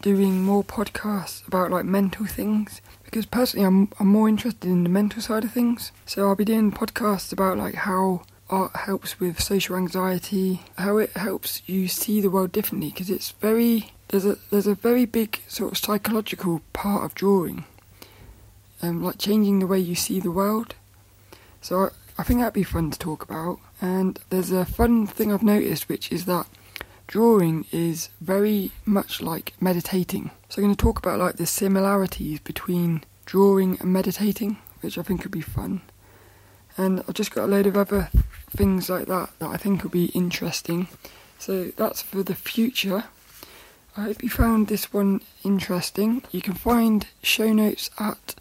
doing 0.00 0.42
more 0.42 0.62
podcasts 0.64 1.46
about 1.46 1.70
like 1.70 1.84
mental 1.84 2.26
things 2.26 2.80
because 3.06 3.26
personally 3.26 3.66
I'm 3.66 3.88
I'm 3.98 4.08
more 4.08 4.28
interested 4.28 4.68
in 4.68 4.82
the 4.82 4.90
mental 4.90 5.22
side 5.22 5.44
of 5.44 5.52
things. 5.52 5.92
So 6.04 6.28
I'll 6.28 6.36
be 6.36 6.44
doing 6.44 6.70
podcasts 6.70 7.32
about 7.32 7.58
like 7.58 7.74
how 7.74 8.22
art 8.50 8.76
helps 8.76 9.18
with 9.18 9.42
social 9.42 9.76
anxiety, 9.76 10.60
how 10.76 10.98
it 10.98 11.16
helps 11.16 11.62
you 11.66 11.88
see 11.88 12.20
the 12.20 12.30
world 12.30 12.52
differently 12.52 12.90
because 12.90 13.10
it's 13.10 13.30
very 13.32 13.92
there's 14.08 14.26
a 14.26 14.36
there's 14.50 14.66
a 14.66 14.74
very 14.74 15.06
big 15.06 15.40
sort 15.48 15.72
of 15.72 15.78
psychological 15.78 16.60
part 16.72 17.04
of 17.04 17.14
drawing 17.14 17.64
um, 18.82 19.02
like 19.02 19.18
changing 19.18 19.58
the 19.58 19.66
way 19.66 19.78
you 19.78 19.94
see 19.94 20.20
the 20.20 20.30
world. 20.30 20.74
So 21.60 21.84
I, 21.84 21.88
I 22.18 22.22
think 22.22 22.40
that'd 22.40 22.54
be 22.54 22.62
fun 22.62 22.90
to 22.90 22.98
talk 22.98 23.22
about. 23.22 23.58
And 23.80 24.18
there's 24.30 24.52
a 24.52 24.64
fun 24.64 25.06
thing 25.06 25.32
I've 25.32 25.42
noticed, 25.42 25.88
which 25.88 26.10
is 26.12 26.24
that 26.26 26.46
drawing 27.06 27.66
is 27.72 28.08
very 28.20 28.72
much 28.84 29.20
like 29.20 29.54
meditating. 29.60 30.30
So 30.48 30.60
I'm 30.60 30.64
going 30.66 30.76
to 30.76 30.82
talk 30.82 30.98
about 30.98 31.18
like 31.18 31.36
the 31.36 31.46
similarities 31.46 32.40
between 32.40 33.04
drawing 33.24 33.78
and 33.80 33.92
meditating, 33.92 34.58
which 34.80 34.98
I 34.98 35.02
think 35.02 35.22
could 35.22 35.30
be 35.30 35.40
fun. 35.40 35.82
And 36.76 37.00
I've 37.08 37.14
just 37.14 37.30
got 37.30 37.44
a 37.44 37.46
load 37.46 37.66
of 37.66 37.76
other 37.76 38.10
things 38.50 38.90
like 38.90 39.06
that 39.06 39.30
that 39.38 39.50
I 39.50 39.56
think 39.56 39.82
will 39.82 39.90
be 39.90 40.06
interesting. 40.06 40.88
So 41.38 41.66
that's 41.76 42.02
for 42.02 42.22
the 42.22 42.34
future. 42.34 43.04
I 43.96 44.02
hope 44.02 44.22
you 44.22 44.28
found 44.28 44.68
this 44.68 44.92
one 44.92 45.22
interesting. 45.42 46.22
You 46.30 46.42
can 46.42 46.54
find 46.54 47.06
show 47.22 47.52
notes 47.52 47.90
at 47.98 48.34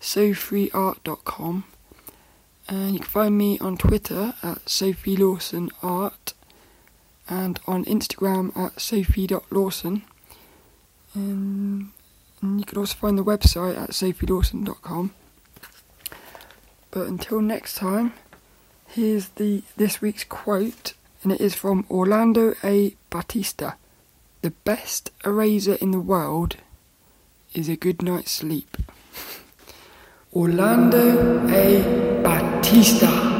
sofreeart.com. 0.00 1.64
And 2.68 2.92
you 2.92 3.00
can 3.00 3.08
find 3.08 3.36
me 3.36 3.58
on 3.58 3.76
Twitter 3.76 4.34
at 4.42 4.68
Sophie 4.68 5.16
Lawson 5.16 5.70
Art 5.82 6.34
and 7.28 7.60
on 7.66 7.84
Instagram 7.84 8.56
at 8.56 8.80
sophie.lawson. 8.80 10.02
And, 11.14 11.90
and 12.40 12.60
you 12.60 12.66
can 12.66 12.78
also 12.78 12.94
find 12.94 13.18
the 13.18 13.24
website 13.24 13.78
at 13.78 13.90
sophielawson.com. 13.90 15.14
But 16.90 17.06
until 17.06 17.40
next 17.40 17.76
time, 17.76 18.12
here's 18.86 19.28
the 19.30 19.62
this 19.76 20.02
week's 20.02 20.24
quote, 20.24 20.92
and 21.22 21.32
it 21.32 21.40
is 21.40 21.54
from 21.54 21.86
Orlando 21.90 22.54
A. 22.62 22.96
Battista. 23.08 23.76
The 24.42 24.50
best 24.50 25.10
eraser 25.24 25.74
in 25.74 25.92
the 25.92 26.00
world 26.00 26.56
is 27.54 27.68
a 27.68 27.76
good 27.76 28.02
night's 28.02 28.32
sleep. 28.32 28.76
Orlando 30.34 31.46
A. 31.48 32.22
Battista. 32.22 33.31